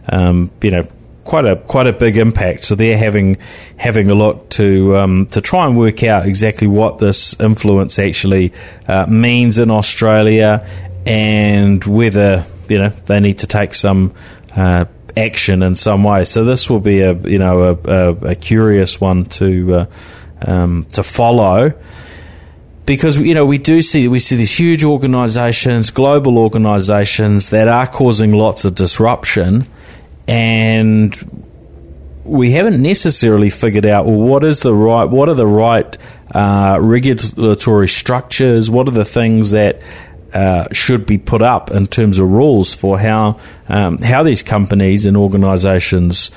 [0.09, 0.87] um, you know
[1.23, 2.65] quite a quite a big impact.
[2.65, 3.37] So they're having
[3.77, 8.53] having a look to um, to try and work out exactly what this influence actually
[9.07, 10.67] means in Australia,
[11.05, 14.13] and whether you know they need to take some
[15.17, 16.25] action in some way.
[16.25, 19.85] So this will be a you know a, a, a curious one to uh,
[20.41, 21.73] um, to follow
[22.85, 27.87] because you know we do see we see these huge organisations, global organisations that are
[27.87, 29.67] causing lots of disruption,
[30.31, 31.45] and
[32.23, 35.97] we haven't necessarily figured out well what is the right what are the right
[36.33, 39.81] uh, regulatory structures, what are the things that
[40.33, 45.05] uh, should be put up in terms of rules for how um, how these companies
[45.05, 46.31] and organisations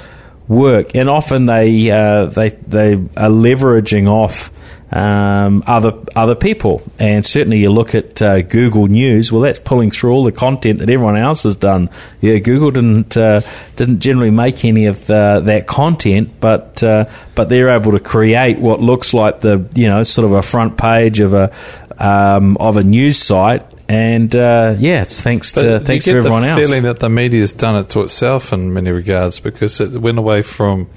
[0.48, 4.50] work, and often they uh, they they are leveraging off.
[4.90, 9.32] Um, other other people, and certainly you look at uh, Google News.
[9.32, 11.88] Well, that's pulling through all the content that everyone else has done.
[12.20, 13.40] Yeah, Google didn't uh,
[13.74, 18.58] didn't generally make any of the, that content, but uh, but they're able to create
[18.58, 21.50] what looks like the you know sort of a front page of a
[21.98, 26.42] um, of a news site and uh, yeah, it's thanks but to thanks to everyone
[26.42, 26.66] the else.
[26.66, 30.42] Feeling that the media's done it to itself in many regards because it went away
[30.42, 30.88] from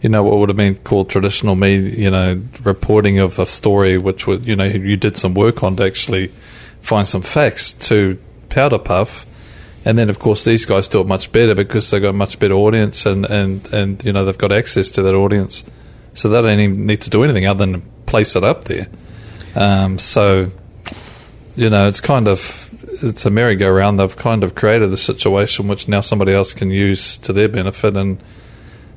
[0.00, 3.98] you know what would have been called traditional media, you know, reporting of a story,
[3.98, 6.28] which would you know you did some work on to actually
[6.80, 9.26] find some facts to powder puff.
[9.84, 12.38] And then, of course, these guys do it much better because they've got a much
[12.38, 15.64] better audience and, and, and you know they've got access to that audience,
[16.14, 18.88] so they don't even need to do anything other than place it up there.
[19.54, 20.50] Um, so
[21.56, 22.68] you know, it's kind of
[23.02, 23.98] it's a merry-go-round.
[23.98, 27.96] They've kind of created the situation which now somebody else can use to their benefit.
[27.96, 28.22] And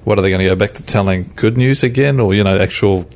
[0.04, 2.58] what are they going to go back to telling good news again, or you know,
[2.58, 3.08] actual,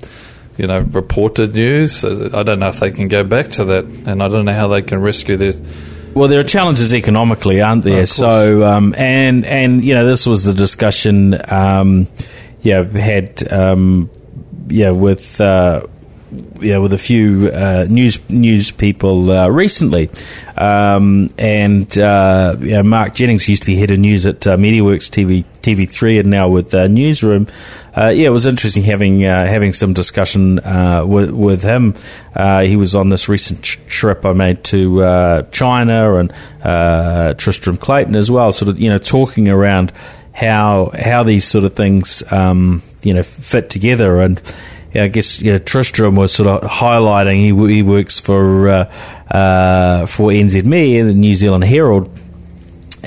[0.57, 2.05] you know, reported news?
[2.05, 4.67] I don't know if they can go back to that, and I don't know how
[4.67, 5.61] they can rescue this.
[6.13, 8.01] Well, there are challenges economically, aren't there?
[8.01, 11.35] Oh, so, um, and and you know, this was the discussion.
[11.51, 12.07] Um,
[12.61, 14.09] yeah, had um,
[14.67, 15.39] yeah with.
[15.39, 15.85] Uh,
[16.59, 20.09] yeah, with a few uh, news news people uh, recently,
[20.57, 25.09] um, and uh, yeah, Mark Jennings used to be head of news at uh, MediaWorks
[25.09, 27.47] TV TV three, and now with uh, Newsroom.
[27.95, 30.55] Uh, yeah, it was interesting having having some discussion
[31.07, 31.93] with with him.
[32.63, 38.29] he was on this recent ch- trip I made to China and Tristram Clayton as
[38.29, 39.91] well, sort of you know talking around
[40.33, 44.39] how how these sort of things um, you know fit together and
[44.93, 48.91] I guess you know, Tristram was sort of highlighting he, he works for uh,
[49.29, 52.09] uh, for NZME and the New Zealand Herald,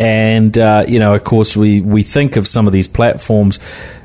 [0.01, 3.61] and uh, you know, of course, we we think of some of these platforms,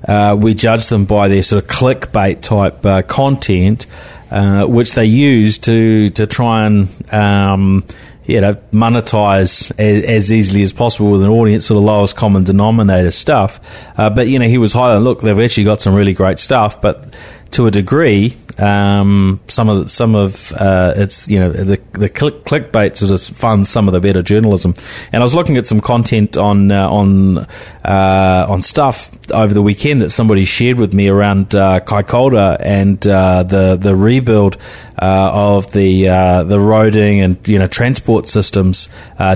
[0.08, 3.88] uh, we judge them by their sort of clickbait type uh, content,
[4.30, 7.86] uh, which they use to to try and um,
[8.26, 12.44] you know, monetize as, as, easily as possible with an audience, sort of lowest common
[12.44, 13.60] denominator stuff.
[13.98, 16.82] Uh, but you know, he was highlighting, look, they've actually got some really great stuff,
[16.82, 17.16] but
[17.56, 22.44] to a degree, um, some of some of uh, it's you know the the click,
[22.44, 24.74] clickbait sort of funds some of the better journalism.
[25.14, 27.38] And I was looking at some content on uh, on
[27.86, 33.06] uh, on stuff over the weekend that somebody shared with me around uh, Kaikoura and
[33.08, 34.58] uh, the the rebuild
[35.02, 38.90] uh, of the uh, the roading and you know transport systems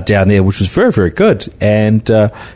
[0.04, 1.46] down there, which was very very good.
[1.60, 2.08] And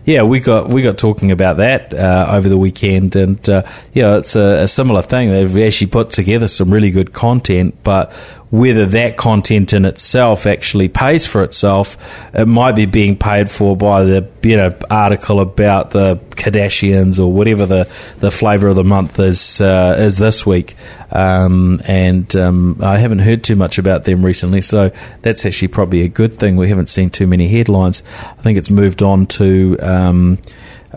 [0.04, 4.62] yeah, we got we got talking about that over the weekend, and yeah, it's a,
[4.62, 5.30] a similar thing.
[5.30, 8.12] They've actually put together some really good content, but
[8.54, 11.96] whether that content in itself actually pays for itself,
[12.32, 17.32] it might be being paid for by the you know article about the Kardashians or
[17.32, 17.90] whatever the,
[18.20, 20.76] the flavour of the month is uh, is this week.
[21.10, 26.02] Um, and um, I haven't heard too much about them recently, so that's actually probably
[26.02, 26.54] a good thing.
[26.54, 28.04] We haven't seen too many headlines.
[28.22, 29.76] I think it's moved on to.
[29.80, 30.38] Um,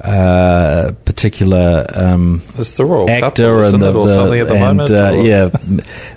[0.03, 5.49] uh, particular um, it's the royal actor and the, the, and uh, yeah,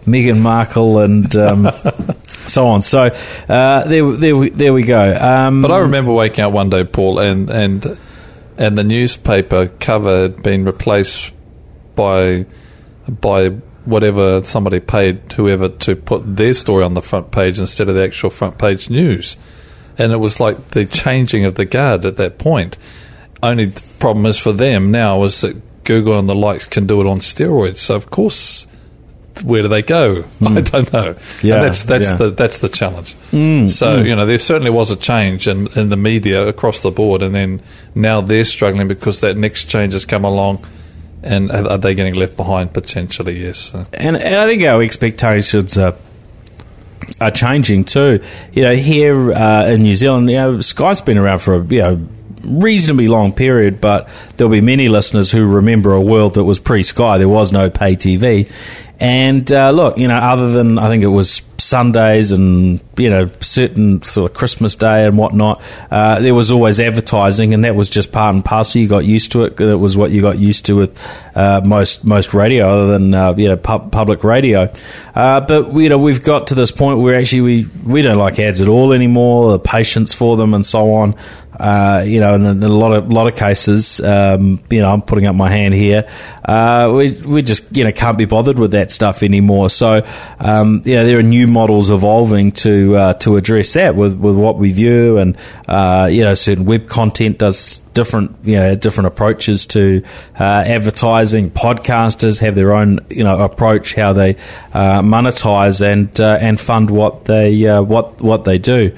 [0.05, 1.69] Meghan Markle and um,
[2.25, 2.83] so on.
[2.83, 3.11] So
[3.49, 5.17] uh, there, there, we, there we go.
[5.17, 7.99] Um, but I remember waking up one day, Paul, and and
[8.59, 11.33] and the newspaper cover had been replaced
[11.95, 12.47] by
[13.09, 13.49] by
[13.85, 18.05] whatever somebody paid whoever to put their story on the front page instead of the
[18.05, 19.37] actual front page news.
[19.99, 22.79] And it was like the changing of the guard at that point
[23.43, 27.07] only problem is for them now is that Google and the likes can do it
[27.07, 27.79] on steroids.
[27.79, 28.67] So of course
[29.43, 30.25] where do they go?
[30.41, 30.61] I hmm.
[30.61, 31.15] don't know.
[31.43, 32.17] Yeah, and that's that's yeah.
[32.17, 33.15] the that's the challenge.
[33.31, 34.07] Hmm, so hmm.
[34.07, 37.35] you know, there certainly was a change in, in the media across the board, and
[37.35, 37.63] then
[37.95, 40.65] now they're struggling because that next change has come along.
[41.23, 43.43] And are they getting left behind potentially?
[43.43, 43.59] Yes.
[43.59, 45.95] So- and, and I think our expectations are
[47.21, 48.21] are changing too.
[48.53, 51.81] You know, here uh, in New Zealand, you know, Sky's been around for a you
[51.81, 52.09] know
[52.43, 57.19] reasonably long period, but there'll be many listeners who remember a world that was pre-Sky.
[57.19, 58.51] There was no pay TV,
[59.01, 63.27] and uh, look, you know, other than I think it was Sundays and you know
[63.41, 67.89] certain sort of Christmas Day and whatnot, uh, there was always advertising, and that was
[67.89, 68.83] just part and parcel.
[68.83, 69.59] You got used to it.
[69.59, 71.01] It was what you got used to with
[71.35, 74.71] uh, most most radio, other than uh, you know pub- public radio.
[75.15, 78.39] Uh, but you know we've got to this point where actually we we don't like
[78.39, 79.53] ads at all anymore.
[79.53, 81.15] The patience for them and so on.
[81.61, 84.91] Uh, you know, in a, in a lot of lot of cases, um, you know,
[84.91, 86.09] I'm putting up my hand here.
[86.43, 89.71] Uh, we we just you know can't be bothered with that stuff anymore.
[89.71, 90.07] So,
[90.39, 94.37] um, you know, there are new models evolving to uh, to address that with, with
[94.37, 95.37] what we view, and
[95.69, 100.03] uh, you know, certain web content does different you know different approaches to
[100.39, 101.51] uh, advertising.
[101.51, 104.37] Podcasters have their own you know approach how they
[104.73, 108.97] uh, monetize and uh, and fund what they uh, what what they do.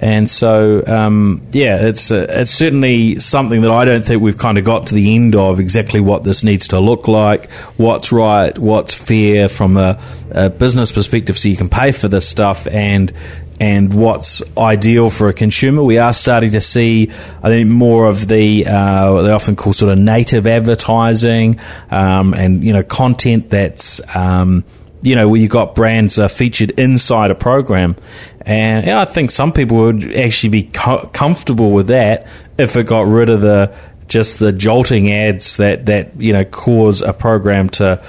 [0.00, 4.56] And so, um, yeah, it's uh, it's certainly something that I don't think we've kind
[4.56, 8.58] of got to the end of exactly what this needs to look like, what's right,
[8.58, 13.12] what's fair from a, a business perspective, so you can pay for this stuff, and
[13.60, 15.82] and what's ideal for a consumer.
[15.82, 17.10] We are starting to see,
[17.42, 22.32] I think, more of the uh, what they often call sort of native advertising, um,
[22.32, 24.00] and you know, content that's.
[24.16, 24.64] Um,
[25.02, 27.96] you know, where you've got brands uh, featured inside a program.
[28.42, 32.26] And yeah, I think some people would actually be co- comfortable with that
[32.56, 33.74] if it got rid of the
[34.08, 38.02] just the jolting ads that, that you know cause a program to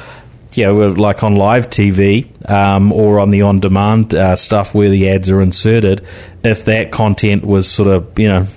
[0.54, 4.90] you know like on live TV um, or on the on demand uh, stuff where
[4.90, 6.06] the ads are inserted.
[6.44, 8.48] If that content was sort of you know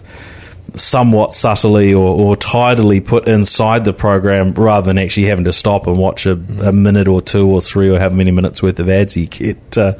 [0.76, 5.86] somewhat subtly or, or tidily put inside the program rather than actually having to stop
[5.86, 8.88] and watch a, a minute or two or three or however many minutes worth of
[8.88, 9.98] ads you get uh,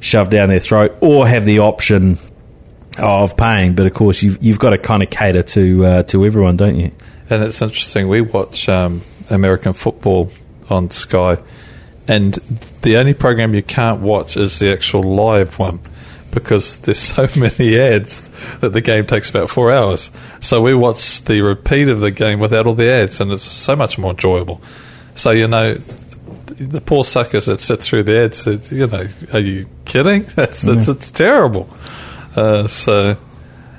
[0.00, 2.18] shoved down their throat or have the option
[2.98, 3.74] of paying.
[3.74, 6.76] But of course, you've, you've got to kind of cater to uh, to everyone, don't
[6.76, 6.92] you?
[7.30, 8.08] And it's interesting.
[8.08, 10.30] We watch um, American football
[10.70, 11.38] on Sky,
[12.08, 12.34] and
[12.82, 15.80] the only program you can't watch is the actual live one
[16.36, 18.28] because there's so many ads
[18.60, 20.10] that the game takes about four hours.
[20.40, 23.74] So we watch the repeat of the game without all the ads, and it's so
[23.74, 24.60] much more enjoyable.
[25.14, 29.66] So you know, the poor suckers that sit through the ads, you know, are you
[29.86, 30.22] kidding?
[30.36, 31.68] That's it's, it's terrible.
[32.36, 33.16] Uh, so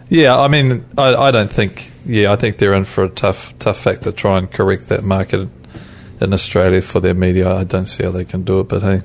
[0.09, 1.91] yeah, I mean, I, I don't think.
[2.05, 5.03] Yeah, I think they're in for a tough, tough fact to try and correct that
[5.03, 5.49] market
[6.21, 7.53] in Australia for their media.
[7.53, 9.01] I don't see how they can do it, but hey.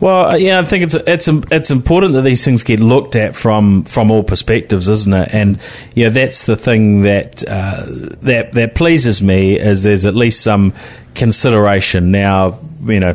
[0.00, 3.34] Well, uh, yeah, I think it's it's it's important that these things get looked at
[3.34, 5.30] from from all perspectives, isn't it?
[5.32, 5.58] And
[5.94, 7.84] yeah, that's the thing that uh,
[8.22, 10.74] that that pleases me is there's at least some
[11.14, 12.58] consideration now.
[12.84, 13.14] You know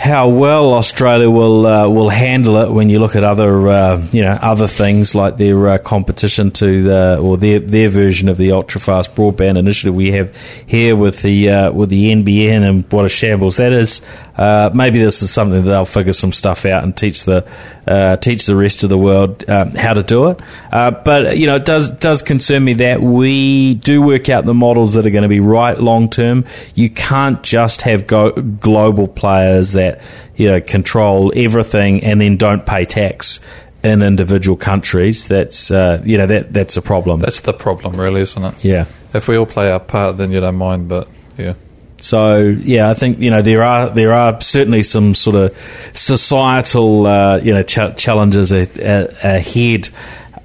[0.00, 4.22] how well Australia will uh, will handle it when you look at other uh, you
[4.22, 8.52] know other things like their uh, competition to the or their their version of the
[8.52, 10.34] ultra fast broadband initiative we have
[10.66, 14.00] here with the uh, with the NBN and what a shambles that is.
[14.40, 17.46] Uh, maybe this is something that they'll figure some stuff out and teach the
[17.86, 20.40] uh, teach the rest of the world um, how to do it.
[20.70, 24.94] but you know, it does does concern me that we do work out the models
[24.94, 26.46] that are going to be right long term.
[26.74, 30.00] You can't just have go- global players that
[30.36, 33.40] you know control everything and then don't pay tax
[33.82, 35.28] in individual countries.
[35.28, 37.20] That's uh, you know that that's a problem.
[37.20, 38.64] That's the problem, really, isn't it?
[38.64, 38.86] yeah.
[39.12, 40.88] If we all play our part, then you don't mind.
[40.88, 41.54] But yeah,
[42.00, 45.56] So yeah, I think you know there are there are certainly some sort of
[45.92, 49.88] societal uh, you know ch- challenges a- a- ahead.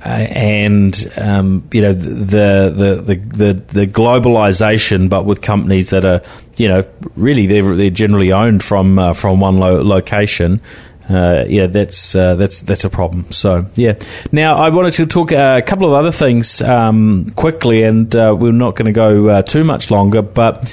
[0.04, 6.06] Uh, and um, you know the the, the the the globalization, but with companies that
[6.06, 6.22] are
[6.58, 6.84] you know
[7.16, 10.62] really they're they're generally owned from uh, from one lo- location.
[11.10, 13.32] Uh, yeah, that's uh, that's that's a problem.
[13.32, 13.94] So yeah.
[14.32, 18.36] Now I wanted to talk uh, a couple of other things um, quickly, and uh,
[18.38, 20.22] we're not going to go too much longer.
[20.22, 20.72] But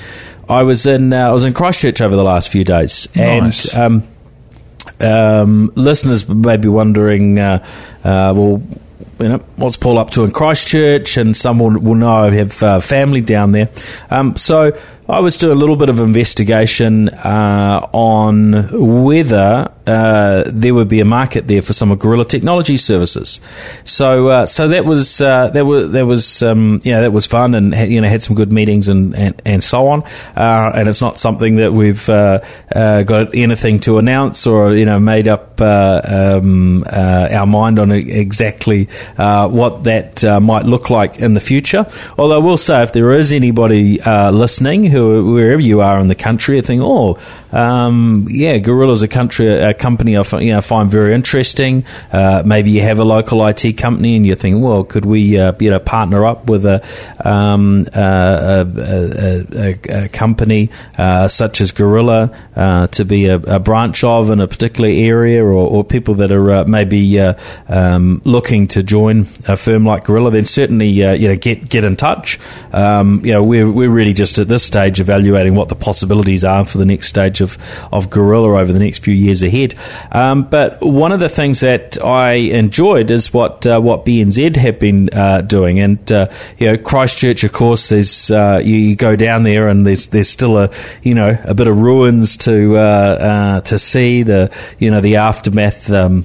[0.48, 3.74] I was in uh, I was in Christchurch over the last few days, Nice.
[3.74, 4.02] and
[5.00, 7.64] um, um, listeners may be wondering, uh,
[8.04, 8.62] uh, well,
[9.20, 11.16] you know, what's Paul up to in Christchurch?
[11.16, 13.70] And someone will, will know I have uh, family down there.
[14.10, 14.76] Um, so
[15.08, 18.68] I was doing a little bit of investigation uh, on
[19.04, 23.40] whether uh, there would be a market there for some of Gorilla Technology services.
[23.82, 27.56] So, uh, so that was uh, that was that was um, know that was fun
[27.56, 30.04] and you know had some good meetings and and, and so on.
[30.36, 32.38] Uh, and it's not something that we've uh,
[32.72, 38.84] got anything to announce or you know made up um, our mind on exactly
[39.16, 41.86] what that might look like in the future.
[42.16, 46.14] Although I will say, if there is anybody listening who wherever you are in the
[46.14, 47.18] country, I think, oh,
[47.52, 49.48] um, yeah, Gorilla's a country.
[49.48, 51.84] A company I you know, find very interesting.
[52.12, 55.52] Uh, maybe you have a local IT company and you're thinking, well, could we uh,
[55.58, 56.82] you partner up with a
[57.24, 63.58] um, uh, a, a, a, company uh, such as Gorilla uh, to be a, a,
[63.58, 68.66] branch of in a particular area, or, or people that are uh, maybe um, looking
[68.68, 72.38] to join a firm like Gorilla, then certainly you know get get in touch.
[72.72, 76.64] Um, you know, we're we're really just at this stage evaluating what the possibilities are
[76.64, 77.58] for the next stage of
[77.92, 79.74] of Gorilla over the next few years ahead.
[80.10, 84.78] Um, but one of the things that I enjoyed is what uh, what BNZ have
[84.78, 86.28] been uh, doing, and uh,
[86.58, 87.88] you know Christchurch, of course.
[87.88, 90.70] There's uh, you, you, go down there, and there's there's still a
[91.02, 95.16] you know a bit of ruins to uh, uh, to see the you know the
[95.16, 95.90] aftermath.
[95.90, 96.24] Um,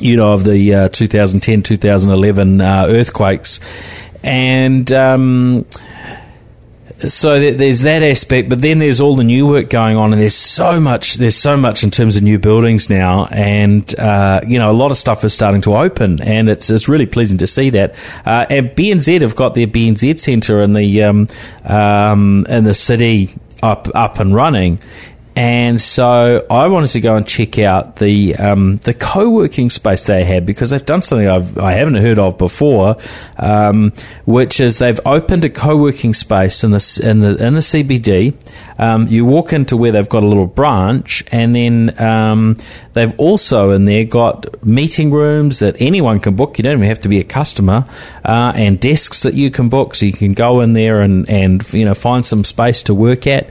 [0.00, 3.60] you know of the 2010 2011 earthquakes
[4.22, 5.66] and um,
[7.08, 10.34] so there's that aspect, but then there's all the new work going on, and there's
[10.34, 11.14] so much.
[11.14, 14.90] There's so much in terms of new buildings now, and uh, you know a lot
[14.90, 17.94] of stuff is starting to open, and it's it's really pleasing to see that.
[18.24, 21.28] Uh, and BNZ have got their BNZ Centre in the um,
[21.64, 23.30] um, in the city
[23.62, 24.78] up up and running,
[25.34, 30.04] and so I wanted to go and check out the um, the co working space
[30.04, 32.96] they had because they've done something I've, I have not heard of before,
[33.38, 33.92] um,
[34.26, 38.34] which is they've opened a co working space in the in the in the CBD.
[38.78, 42.56] Um, you walk into where they've got a little branch, and then um,
[42.92, 46.58] they've also in there got meeting rooms that anyone can book.
[46.58, 47.86] You don't even have to be a customer,
[48.24, 51.72] uh, and desks that you can book, so you can go in there and and
[51.72, 53.48] you know find some space to work at.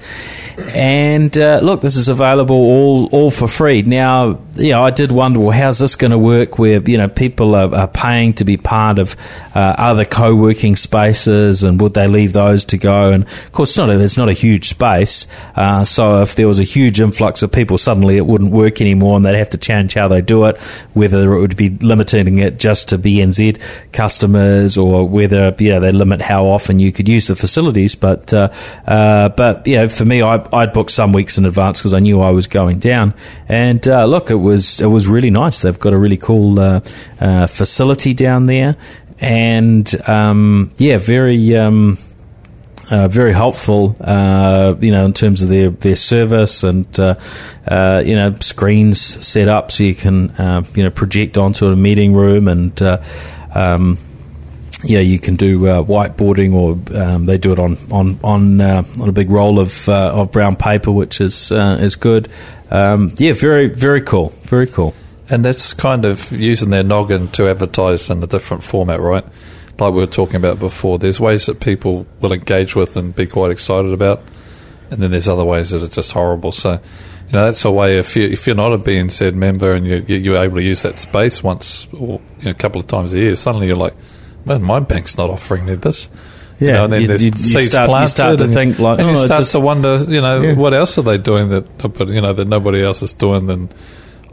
[0.70, 3.82] And uh, look, this is available all all for free.
[3.82, 6.59] Now, you know, I did wonder, well, how's this going to work?
[6.59, 9.16] Where you know people are, are paying to be part of
[9.55, 13.12] uh, other co-working spaces, and would they leave those to go?
[13.12, 15.28] And of course, it's not a, it's not a huge space.
[15.55, 19.16] Uh, so if there was a huge influx of people, suddenly it wouldn't work anymore,
[19.18, 20.57] and they'd have to change how they do it.
[20.93, 25.91] Whether it would be limiting it just to BNZ customers, or whether you know they
[25.91, 27.95] limit how often you could use the facilities.
[27.95, 28.49] But uh,
[28.86, 31.99] uh, but you know, for me, I I'd booked some weeks in advance because I
[31.99, 33.13] knew I was going down.
[33.47, 35.61] And uh, look, it was it was really nice.
[35.61, 36.81] They've got a really cool uh,
[37.19, 38.75] uh, facility down there,
[39.19, 41.55] and um, yeah, very.
[41.55, 41.97] Um,
[42.89, 47.15] uh, very helpful, uh, you know, in terms of their, their service and, uh,
[48.05, 50.23] you know, screens set up so you can,
[50.75, 52.81] you know, project onto a meeting room and,
[53.55, 53.97] um,
[54.84, 58.84] yeah, you can do uh, whiteboarding, or um, they do it on on on, uh,
[58.99, 62.29] on a big roll of uh, of brown paper, which is uh, is good.
[62.71, 64.93] Um, yeah, very very cool, very cool.
[65.29, 69.23] And that's kind of using their noggin to advertise in a different format, right?
[69.79, 70.99] Like we were talking about before.
[70.99, 74.21] There's ways that people will engage with and be quite excited about,
[74.89, 76.51] and then there's other ways that are just horrible.
[76.51, 79.86] So you know that's a way if you if you're not a BNZ member and
[79.88, 83.13] you, you're able to use that space once or you know, a couple of times
[83.13, 83.95] a year, suddenly you're like,
[84.45, 86.09] man, my bank's not offering me this.
[86.59, 88.03] Yeah, you know, and then you, there's you, seeds start, planted.
[88.03, 90.53] You start to think like, and oh, you start to wonder, you know, yeah.
[90.53, 93.47] what else are they doing that, but you know, that nobody else is doing.
[93.47, 93.69] Then,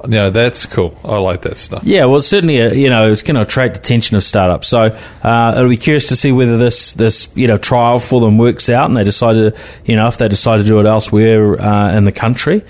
[0.05, 0.97] you know, that's cool.
[1.05, 1.85] I like that stuff.
[1.85, 4.69] Yeah, well, certainly, uh, you know, it's going to attract the attention of startups.
[4.69, 8.37] So uh, it'll be curious to see whether this this you know trial for them
[8.37, 9.57] works out, and they decide to,
[9.87, 12.63] you know, if they decide to do it elsewhere uh, in the country.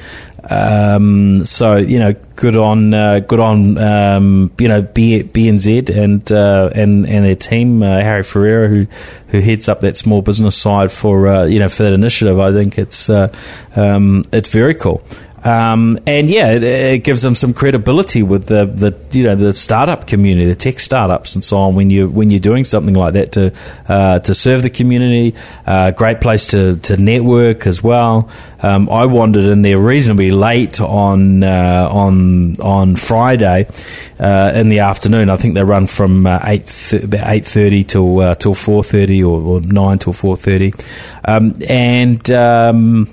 [0.50, 6.30] Um, so you know, good on uh, good on um, you know B, BNZ and
[6.32, 8.86] uh, and and their team, uh, Harry Ferreira, who
[9.28, 12.40] who heads up that small business side for uh, you know for that initiative.
[12.40, 13.32] I think it's uh,
[13.76, 15.02] um, it's very cool.
[15.48, 19.54] Um, and yeah, it, it, gives them some credibility with the, the you know the
[19.54, 21.74] startup community, the tech startups, and so on.
[21.74, 23.54] When you when you're doing something like that to
[23.88, 25.34] uh, to serve the community,
[25.66, 28.28] uh, great place to, to network as well.
[28.60, 33.68] Um, I wandered in there reasonably late on uh, on on Friday
[34.20, 35.30] uh, in the afternoon.
[35.30, 38.84] I think they run from uh, eight th- about eight thirty till uh, till four
[38.84, 40.74] thirty or, or, nine till four thirty,
[41.24, 43.06] um, and um,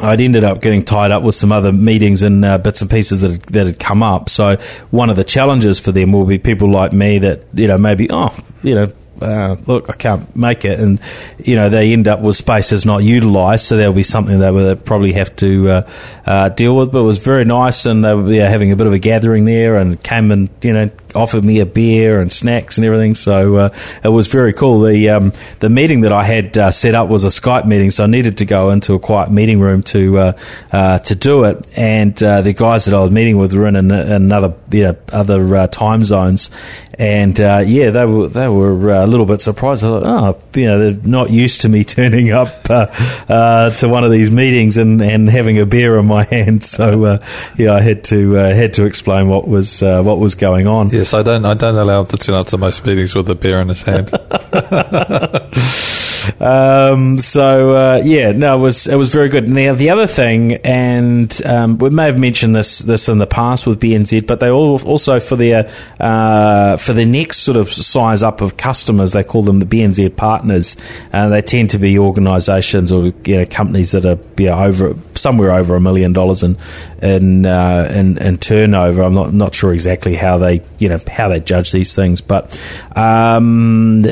[0.00, 3.22] I'd ended up getting tied up with some other meetings and uh, bits and pieces
[3.22, 4.28] that had, that had come up.
[4.28, 4.56] So
[4.90, 8.08] one of the challenges for them will be people like me that you know maybe
[8.10, 8.88] oh you know
[9.22, 10.98] uh, look, I can't make it, and
[11.38, 14.50] you know they end up with spaces not utilised, so there'll be something that they
[14.50, 15.90] will probably have to uh,
[16.26, 16.92] uh, deal with.
[16.92, 19.44] But it was very nice, and they were yeah, having a bit of a gathering
[19.44, 23.14] there, and came and you know offered me a beer and snacks and everything.
[23.14, 24.80] So uh, it was very cool.
[24.80, 28.04] The um, the meeting that I had uh, set up was a Skype meeting, so
[28.04, 30.34] I needed to go into a quiet meeting room to
[30.72, 31.66] uh, to do it.
[31.76, 36.04] And the guys that I was meeting with were in another you know other time
[36.04, 36.50] zones,
[36.98, 39.82] and yeah, they were they were a little bit surprised.
[39.82, 42.86] Thought, oh, you know, they're not used to me turning up uh,
[43.28, 46.64] uh, to one of these meetings and, and having a beer in my hand.
[46.64, 50.34] So uh, yeah, I had to uh, had to explain what was uh, what was
[50.34, 50.90] going on.
[51.00, 53.34] Yes, I don't I don't allow him to turn up to most meetings with a
[53.34, 54.10] beer in his hand.
[56.38, 59.48] Um, so uh, yeah, no, it was it was very good.
[59.48, 63.66] Now the other thing, and um, we may have mentioned this this in the past
[63.66, 68.22] with BNZ, but they all also for their uh, for the next sort of size
[68.22, 70.76] up of customers, they call them the BNZ partners.
[71.12, 74.94] Uh, they tend to be organisations or you know, companies that are you know, over
[75.14, 76.56] somewhere over a million dollars in
[77.02, 79.02] in, uh, in, in turnover.
[79.02, 82.58] I'm not not sure exactly how they you know how they judge these things, but.
[82.96, 84.02] Um,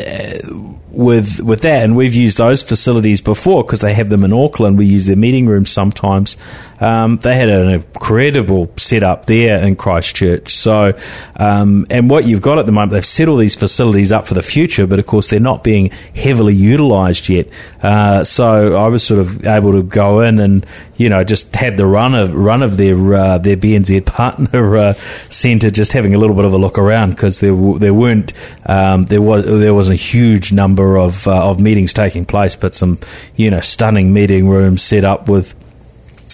[0.91, 4.79] with with that, and we've used those facilities before because they have them in Auckland.
[4.79, 6.37] We use their meeting rooms sometimes.
[6.81, 10.55] Um, they had an incredible setup there in Christchurch.
[10.55, 10.93] So,
[11.37, 14.35] um, and what you've got at the moment, they've set all these facilities up for
[14.35, 17.49] the future, but of course they're not being heavily utilised yet.
[17.83, 20.67] Uh, so I was sort of able to go in and
[20.97, 24.93] you know just had the run of run of their uh, their BNZ partner uh,
[24.93, 28.33] centre, just having a little bit of a look around because there there weren't
[28.67, 32.75] um, there was there was a huge number of uh, of meetings taking place, but
[32.75, 32.99] some
[33.37, 35.55] you know stunning meeting rooms set up with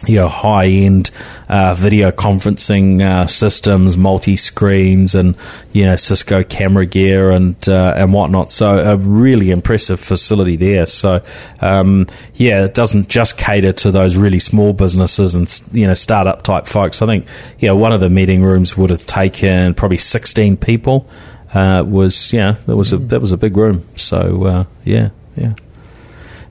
[0.06, 1.10] you know, high end
[1.48, 5.36] uh, video conferencing uh, systems, multi screens, and
[5.72, 8.52] you know Cisco camera gear and uh, and whatnot.
[8.52, 10.86] So a really impressive facility there.
[10.86, 11.22] So
[11.60, 16.42] um, yeah, it doesn't just cater to those really small businesses and you know startup
[16.42, 17.02] type folks.
[17.02, 17.26] I think
[17.58, 21.08] yeah, one of the meeting rooms would have taken probably sixteen people.
[21.52, 23.84] Uh, was yeah, that was a that was a big room.
[23.96, 25.54] So uh, yeah, yeah.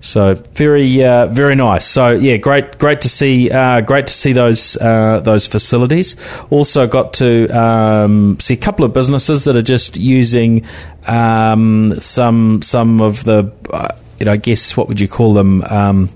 [0.03, 1.85] So very, uh, very nice.
[1.85, 6.17] So yeah, great, great to see, uh, great to see those uh, those facilities.
[6.49, 10.65] Also got to um, see a couple of businesses that are just using
[11.07, 15.63] um, some some of the, uh, you know, I guess what would you call them?
[15.63, 16.09] Um,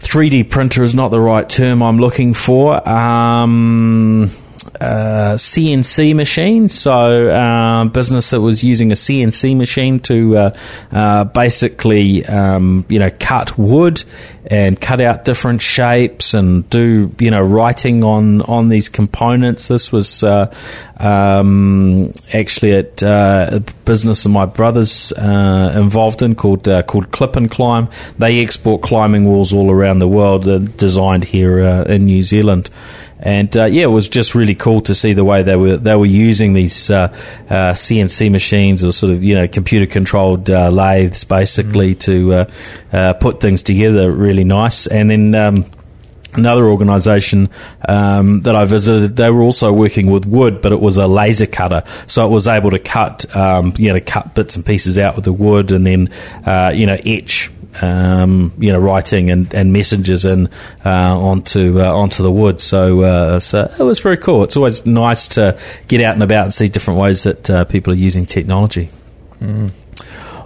[0.00, 2.86] 3D printer is not the right term I'm looking for.
[2.86, 4.30] Um,
[4.80, 6.68] uh, CNC machine.
[6.68, 10.56] So, uh, business that was using a CNC machine to uh,
[10.92, 14.04] uh, basically, um, you know, cut wood
[14.46, 19.68] and cut out different shapes and do, you know, writing on on these components.
[19.68, 20.52] This was uh,
[20.98, 27.88] um, actually at a business that my brother's involved in called called Clip and Climb.
[28.18, 30.44] They export climbing walls all around the world,
[30.76, 32.70] designed here in New Zealand
[33.22, 35.94] and uh, yeah, it was just really cool to see the way they were they
[35.94, 37.08] were using these uh,
[37.48, 42.00] uh, CNC machines or sort of you know computer controlled uh, lathes basically mm.
[42.00, 42.50] to uh,
[42.92, 44.10] uh, put things together.
[44.12, 45.34] Really nice, and then.
[45.34, 45.64] Um,
[46.34, 47.50] Another organisation
[47.86, 51.44] um, that I visited, they were also working with wood, but it was a laser
[51.44, 55.14] cutter, so it was able to cut, um, you know, cut bits and pieces out
[55.14, 56.08] with the wood, and then,
[56.74, 57.50] you know, etch
[57.80, 60.48] um, you know, writing and, and messages in
[60.84, 62.60] uh, onto uh, onto the wood.
[62.60, 64.44] So, uh, so it was very cool.
[64.44, 65.58] It's always nice to
[65.88, 68.90] get out and about and see different ways that uh, people are using technology.
[69.40, 69.70] Mm.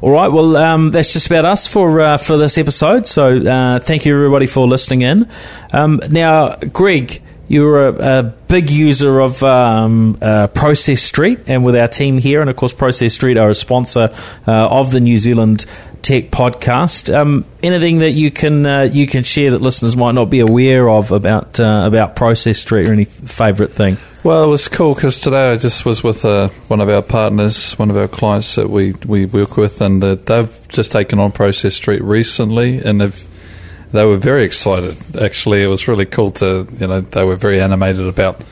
[0.02, 3.06] All right, well, um, that's just about us for uh, for this episode.
[3.06, 5.28] So, uh, thank you everybody for listening in.
[5.72, 11.76] Um, now, Greg you're a, a, big user of um, uh, Process Street, and with
[11.76, 14.08] our team here, and of course, Process Street are a sponsor
[14.46, 15.64] uh, of the New Zealand
[16.06, 17.12] Tech podcast.
[17.12, 20.88] Um, anything that you can uh, you can share that listeners might not be aware
[20.88, 23.96] of about uh, about Process Street or any favourite thing?
[24.22, 27.72] Well, it was cool because today I just was with uh, one of our partners,
[27.72, 31.74] one of our clients that we, we work with, and they've just taken on Process
[31.74, 34.96] Street recently, and they were very excited.
[35.20, 38.44] Actually, it was really cool to you know they were very animated about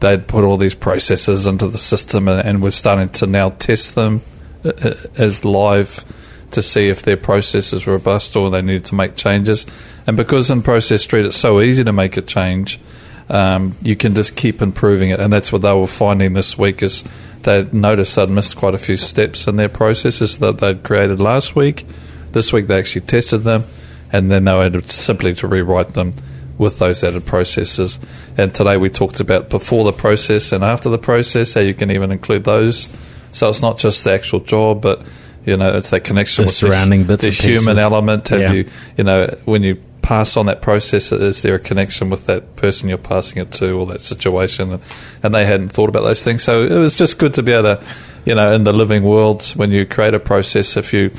[0.00, 3.94] they'd put all these processes into the system, and, and we're starting to now test
[3.94, 4.22] them
[4.64, 6.02] uh, uh, as live
[6.54, 9.66] to see if their process is robust or they need to make changes.
[10.06, 12.80] And because in Process Street it's so easy to make a change,
[13.28, 15.20] um, you can just keep improving it.
[15.20, 17.04] And that's what they were finding this week is
[17.42, 21.54] they noticed they'd missed quite a few steps in their processes that they'd created last
[21.54, 21.84] week.
[22.32, 23.64] This week they actually tested them,
[24.12, 26.12] and then they were simply to rewrite them
[26.58, 27.98] with those added processes.
[28.36, 31.90] And today we talked about before the process and after the process, how you can
[31.90, 32.88] even include those.
[33.32, 35.06] So it's not just the actual job, but
[35.44, 37.78] You know, it's that connection The with surrounding the, bits the human pieces.
[37.78, 38.28] element.
[38.28, 38.52] Have Yeah.
[38.52, 38.64] you,
[38.96, 42.88] you know, when you pass on that process, is there a connection with that person
[42.88, 44.72] you're passing it to or that situation?
[44.72, 44.82] And,
[45.22, 46.42] and they hadn't thought about those things.
[46.42, 47.84] So it was just good to be able to,
[48.24, 51.10] you know, in the living world, when you create a process, if you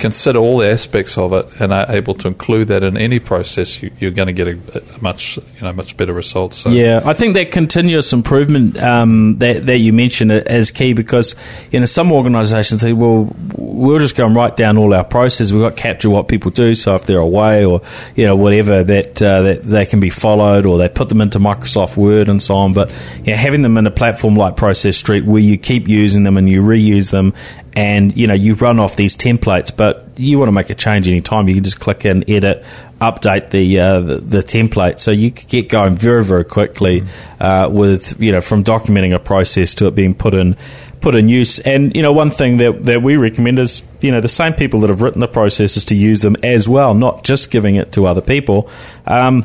[0.00, 3.82] consider all the aspects of it and are able to include that in any process,
[3.82, 6.54] you, you're going to get a, a much, you know, much better result.
[6.54, 11.36] So Yeah, I think that continuous improvement um, that that you mentioned is key because
[11.70, 15.52] you know some organisations say, well, we'll just go and write down all our processes.
[15.52, 17.82] We've got to capture what people do, so if they're away or
[18.16, 21.38] you know whatever that uh, that they can be followed, or they put them into
[21.38, 22.72] Microsoft Word and so on.
[22.72, 22.90] But
[23.24, 26.36] you know, having them in a platform like Process Street where you keep using them
[26.36, 27.34] and you reuse them.
[27.74, 31.08] And you know you run off these templates, but you want to make a change
[31.08, 31.48] anytime.
[31.48, 32.64] You can just click in, edit,
[33.00, 37.02] update the, uh, the the template, so you could get going very very quickly
[37.38, 40.56] uh, with you know from documenting a process to it being put in
[41.00, 41.58] put in use.
[41.60, 44.80] And you know one thing that that we recommend is you know the same people
[44.80, 48.06] that have written the processes to use them as well, not just giving it to
[48.06, 48.68] other people.
[49.06, 49.44] Um,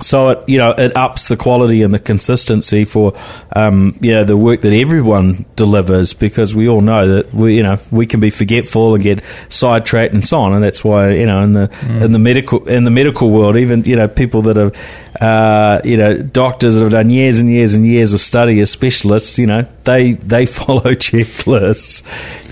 [0.00, 3.12] so it you know it ups the quality and the consistency for
[3.54, 7.62] um, you know the work that everyone delivers because we all know that we you
[7.62, 10.54] know we can be forgetful and get sidetracked and so on.
[10.54, 11.70] And that's why you know in the
[12.02, 14.72] in the medical in the medical world even you know people that are
[15.20, 18.70] uh, you know doctors that have done years and years and years of study as
[18.70, 22.02] specialists you know they they follow checklists.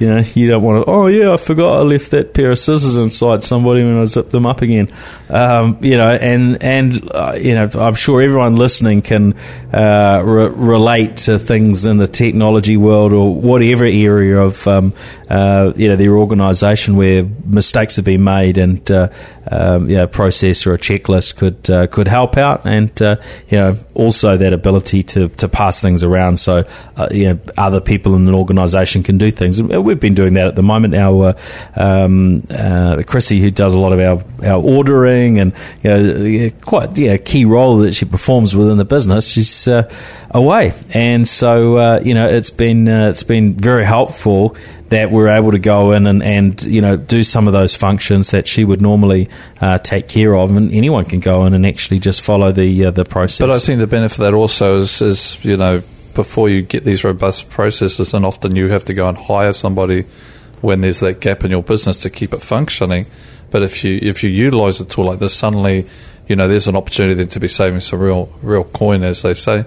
[0.00, 2.58] You know you don't want to oh yeah I forgot I left that pair of
[2.58, 4.88] scissors inside somebody when I zipped them up again.
[5.28, 9.34] Um, you know and and uh, you know I'm sure everyone listening can
[9.72, 14.92] uh, re- relate to things in the technology world or whatever area of um,
[15.28, 19.08] uh, you know their organisation where mistakes have been made and uh,
[19.50, 23.16] um, you know, process or a checklist could uh, could help out and uh,
[23.48, 26.38] you know also that ability to, to pass things around.
[26.38, 26.64] So
[26.96, 29.62] uh, you know other people in an organisation can do things.
[29.62, 30.94] We've been doing that at the moment.
[30.94, 31.34] Our
[31.76, 35.52] uh, um, uh, Chrissy who does a lot of our, our ordering and
[35.82, 39.90] you know quite know, key role that she performs within the business she's uh,
[40.30, 40.72] away.
[40.92, 44.56] And so you know it's been it's been very helpful
[44.88, 48.30] that we're able to go in and, and you know do some of those functions
[48.30, 49.28] that she would normally
[49.60, 52.90] uh, take care of, and anyone can go in and actually just follow the uh,
[52.90, 53.46] the process.
[53.46, 55.82] But I think the benefit of that also is, is, you know,
[56.14, 60.04] before you get these robust processes, and often you have to go and hire somebody
[60.60, 63.06] when there's that gap in your business to keep it functioning.
[63.50, 65.86] But if you if you utilise a tool like this, suddenly,
[66.28, 69.64] you know, there's an opportunity to be saving some real real coin, as they say.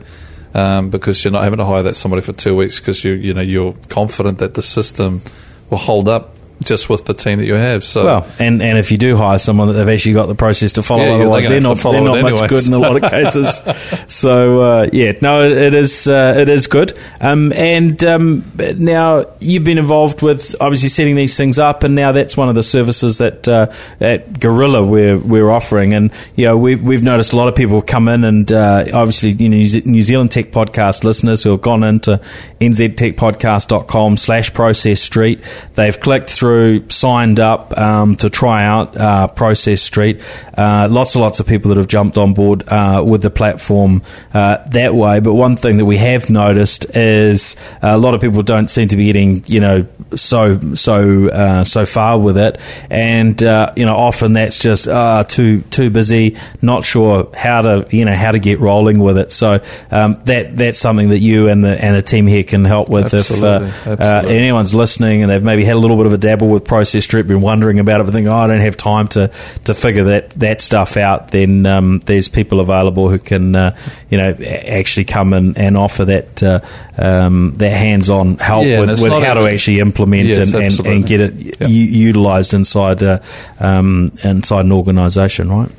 [0.51, 3.35] Um, because you're not having to hire that somebody for two weeks because you you
[3.35, 5.21] know you're confident that the system
[5.69, 7.83] will hold up just with the team that you have.
[7.83, 10.73] So Well, and, and if you do hire someone that they've actually got the process
[10.73, 13.09] to follow, Yeah, otherwise they're they're, not they're not much good in a lot of
[13.11, 13.61] cases.
[14.07, 16.97] so uh, yeah, no, it, is uh, it is good.
[17.21, 22.11] Um, and um, now you've been involved with obviously setting these things up, and now
[22.11, 25.93] that's one of the services that uh, at Gorilla we're we're offering.
[25.93, 29.31] And you know we've we've noticed a lot of people come in, and uh, obviously
[29.31, 32.19] you know New New Zealand Tech Podcast listeners who have gone into
[32.61, 35.39] nztechpodcast.com slash process street.
[35.75, 36.48] They've clicked through,
[36.89, 40.21] signed up um, to try out uh, Process Street.
[40.57, 44.01] Uh, lots and lots of people that have jumped on board uh, with the platform
[44.33, 45.19] uh, that way.
[45.19, 48.97] But one thing that we have noticed is a lot of people don't seem to
[48.97, 53.95] be getting, you know, so so uh, so far with it, and uh, you know,
[53.95, 58.39] often that's just uh, too too busy, not sure how to you know how to
[58.39, 59.31] get rolling with it.
[59.31, 62.89] So um, that that's something that you and the and the team here can help
[62.89, 64.37] with Absolutely, if uh, uh, absolutely.
[64.37, 67.27] anyone's listening and they've maybe had a little bit of a dabble with Process Street,
[67.27, 69.27] been wondering about it, but thinking, oh, I don't have time to,
[69.65, 73.75] to figure that, that stuff out, then um, there's people available who can, uh,
[74.09, 76.59] you know, actually come and, and offer that uh,
[76.97, 81.05] um, that hands-on help Yeah, with, with how to actually implement Yes, and, and, and
[81.05, 81.67] get it Yeah.
[81.67, 83.19] u- utilised inside uh,
[83.59, 85.69] um, inside an organisation, right?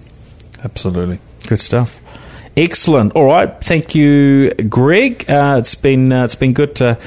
[0.62, 1.18] absolutely.
[1.48, 2.00] Good stuff.
[2.56, 3.12] Excellent.
[3.14, 3.48] All right.
[3.62, 5.24] Thank you, Greg.
[5.30, 6.98] Uh, it's been uh, it's been good to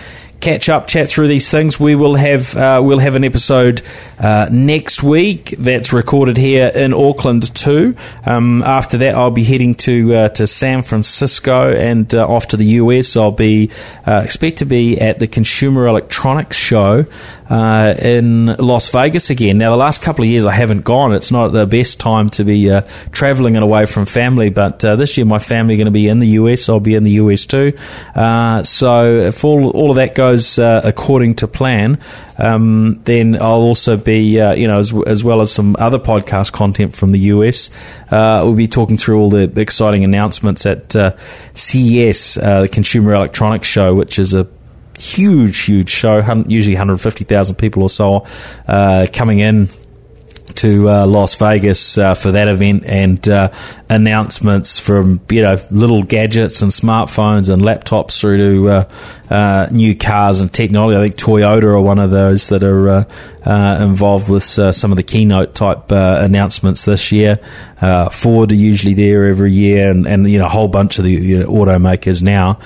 [0.43, 1.79] catch up, chat through these things.
[1.79, 3.81] We will have uh, we'll have an episode
[4.19, 7.95] uh, next week that's recorded here in Auckland too.
[8.25, 12.57] Um, after that, I'll be heading to uh, to San Francisco and uh, off to
[12.57, 13.17] the US.
[13.17, 13.71] I'll be
[14.07, 17.05] uh, expect to be at the Consumer Electronics Show
[17.49, 19.57] uh, in Las Vegas again.
[19.57, 21.13] Now, the last couple of years I haven't gone.
[21.13, 24.95] It's not the best time to be uh, traveling and away from family, but uh,
[24.95, 26.69] this year my family are going to be in the US.
[26.69, 27.73] I'll be in the US too.
[28.15, 31.99] Uh, so if all, all of that goes according to plan,
[32.37, 36.51] um, then I'll also be, uh, you know, as, as well as some other podcast
[36.51, 37.69] content from the US.
[38.11, 41.15] Uh, we'll be talking through all the exciting announcements at uh,
[41.53, 44.47] CES, uh, the Consumer Electronics Show, which is a
[44.97, 46.17] huge, huge show.
[46.47, 48.25] Usually 150,000 people or so
[48.67, 49.69] uh, coming in
[50.55, 53.51] to uh, Las Vegas uh, for that event and uh,
[53.89, 58.87] announcements from you know little gadgets and smartphones and laptops through to
[59.29, 60.97] uh, new cars and technology.
[60.97, 63.07] I think Toyota are one of those that are
[63.45, 67.37] uh, involved with some of the keynote type announcements this year.
[68.11, 71.11] Ford are usually there every year, and, and you know a whole bunch of the
[71.11, 72.59] you know, automakers now.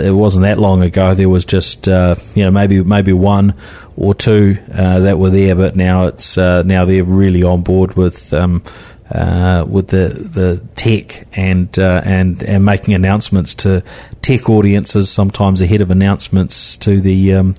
[0.00, 1.14] it wasn't that long ago.
[1.14, 1.92] There was just you
[2.36, 3.54] know maybe maybe one
[3.98, 7.94] or two uh, that were there, but now it's uh, now they're really on board
[7.96, 8.62] with um,
[9.10, 13.82] uh, with the the tech and uh, and and making announcements to
[14.22, 17.56] tech audiences sometimes ahead of announcements to the um,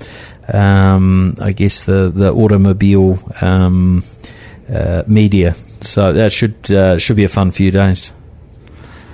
[0.54, 4.04] um, I guess the the automobile um,
[4.74, 5.56] uh, media.
[5.82, 8.14] So that should uh, should be a fun few days.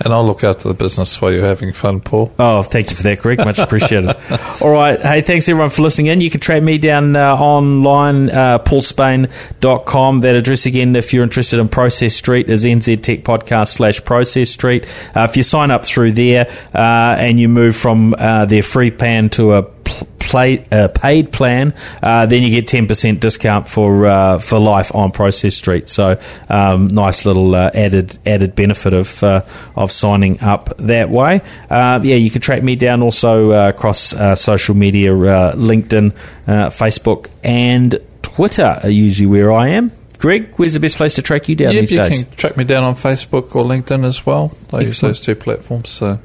[0.01, 2.33] And I'll look after the business while you're having fun, Paul.
[2.37, 3.37] Oh, thank you for that, Greg.
[3.39, 4.15] Much appreciated.
[4.61, 5.01] All right.
[5.01, 6.19] Hey, thanks everyone for listening in.
[6.19, 10.19] You can track me down uh, online, uh, paulspain.com.
[10.19, 14.85] That address again, if you're interested in Process Street, is nztechpodcast slash Process Street.
[15.15, 18.91] Uh, if you sign up through there uh, and you move from uh, their free
[18.91, 19.74] plan to a
[20.19, 24.93] play, uh, paid plan, uh, then you get ten percent discount for uh, for life
[24.93, 25.87] on Process Street.
[25.87, 26.19] So
[26.49, 29.41] um, nice little uh, added added benefit of uh,
[29.75, 31.41] of signing up that way.
[31.69, 33.99] Uh, yeah, you can track me down also across
[34.39, 36.11] social media, LinkedIn,
[36.45, 39.91] Facebook, and Twitter are usually where I am.
[40.17, 42.19] Greg, where's the best place to track you down yep, these you days?
[42.19, 44.55] You can track me down on Facebook or LinkedIn as well.
[44.73, 45.89] I use those two platforms.
[45.89, 46.19] So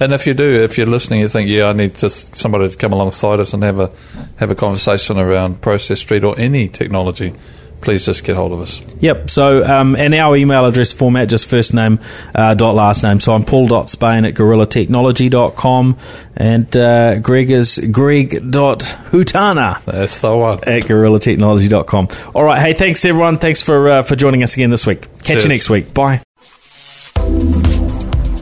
[0.00, 2.76] and if you do, if you're listening, you think, yeah, I need just somebody to
[2.76, 3.90] come alongside us and have a
[4.38, 7.34] have a conversation around Process Street or any technology
[7.80, 8.82] please just get hold of us.
[9.00, 9.30] Yep.
[9.30, 11.98] So, um, and our email address format, just first name
[12.34, 13.20] uh, dot last name.
[13.20, 15.96] So I'm paul.spain at gorillatechnology.com
[16.36, 19.84] and uh, Greg is greg.hutana.
[19.84, 20.58] That's the one.
[20.58, 22.08] At gorillatechnology.com.
[22.34, 22.60] All right.
[22.60, 23.36] Hey, thanks everyone.
[23.36, 25.02] Thanks for, uh, for joining us again this week.
[25.18, 25.44] Catch Cheers.
[25.44, 25.94] you next week.
[25.94, 26.22] Bye